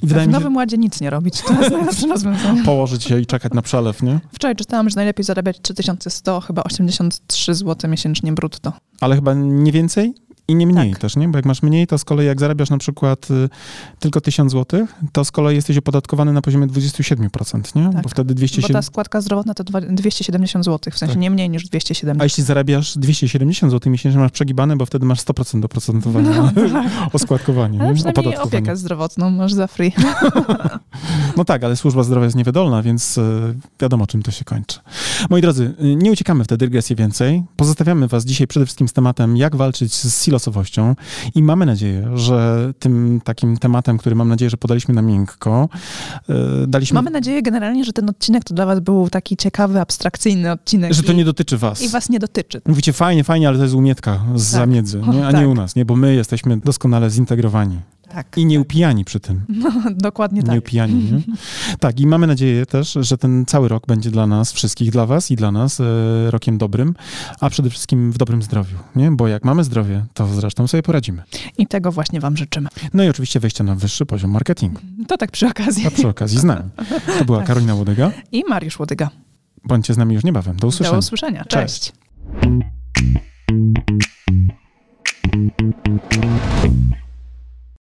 [0.03, 2.64] I w Nowym Ładzie nic nie robić, to jest najlepsze rozwiązanie.
[2.64, 4.20] Położyć się i czekać na przelew, nie?
[4.34, 8.74] Wczoraj czytałam, że najlepiej zarabiać 3100, chyba 83 zł miesięcznie brutto.
[9.01, 10.14] Ale chyba nie więcej?
[10.50, 11.02] I nie mniej tak.
[11.02, 11.28] też, nie?
[11.28, 13.50] Bo jak masz mniej, to z kolei jak zarabiasz na przykład y,
[14.00, 17.93] tylko 1000 zł, to z kolei jesteś opodatkowany na poziomie 27%, nie?
[17.93, 18.04] Tak.
[18.04, 18.74] Bo wtedy 270...
[18.74, 21.22] Bo ta składka zdrowotna to 270 zł, w sensie tak.
[21.22, 22.22] nie mniej niż 270.
[22.22, 26.66] A jeśli zarabiasz 270 zł miesięcznie, masz przegibane, bo wtedy masz 100% oprocentowania no, tak.
[27.14, 28.41] oskładkowanie, ale nie?
[28.41, 29.93] opiekę zdrowotną masz za free.
[31.38, 34.80] no tak, ale służba zdrowia jest niewydolna, więc y, wiadomo, czym to się kończy.
[35.30, 37.43] Moi drodzy, y, nie uciekamy w tę dygresję więcej.
[37.56, 40.96] Pozostawiamy was dzisiaj przede wszystkim z tematem, jak walczyć z silo losowością
[41.36, 45.70] i mamy nadzieję, że tym takim tematem, który mam nadzieję, że podaliśmy na miękko,
[46.30, 46.36] yy,
[46.68, 46.96] daliśmy...
[46.96, 50.94] Mamy nadzieję generalnie, że ten odcinek to dla was był taki ciekawy, abstrakcyjny odcinek.
[50.94, 51.82] Że to nie dotyczy was.
[51.82, 52.62] I was nie dotyczy.
[52.68, 54.62] Mówicie fajnie, fajnie, ale to jest umietka z tak.
[54.62, 55.28] zamiedzy, nie?
[55.28, 55.42] a tak.
[55.42, 55.86] nie u nas, nie?
[55.86, 57.80] bo my jesteśmy doskonale zintegrowani.
[58.10, 58.66] Tak, I nie tak.
[58.66, 59.41] upijani przy tym.
[59.49, 60.51] No, dokładnie tak.
[60.51, 61.22] Nie upijani, nie?
[61.80, 65.32] Tak, i mamy nadzieję też, że ten cały rok będzie dla nas wszystkich, dla was
[65.32, 65.84] i dla nas e,
[66.32, 66.95] rokiem dobrym,
[67.39, 69.12] a przede wszystkim w dobrym zdrowiu, nie?
[69.12, 71.24] Bo jak mamy zdrowie, to zresztą sobie poradzimy.
[71.57, 72.70] I tego właśnie wam życzymy.
[72.93, 74.82] No i oczywiście wejścia na wyższy poziom marketingu.
[75.07, 75.88] To tak przy okazji.
[75.88, 76.70] A przy okazji z nami.
[77.20, 77.47] To była tak.
[77.47, 78.12] Karolina Łodyga.
[78.32, 79.10] I Mariusz Łodyga.
[79.66, 80.57] Bądźcie z nami już niebawem.
[80.57, 80.91] Do usłyszenia.
[80.91, 81.45] Do usłyszenia.
[81.45, 81.93] Cześć.
[82.41, 82.60] Cześć.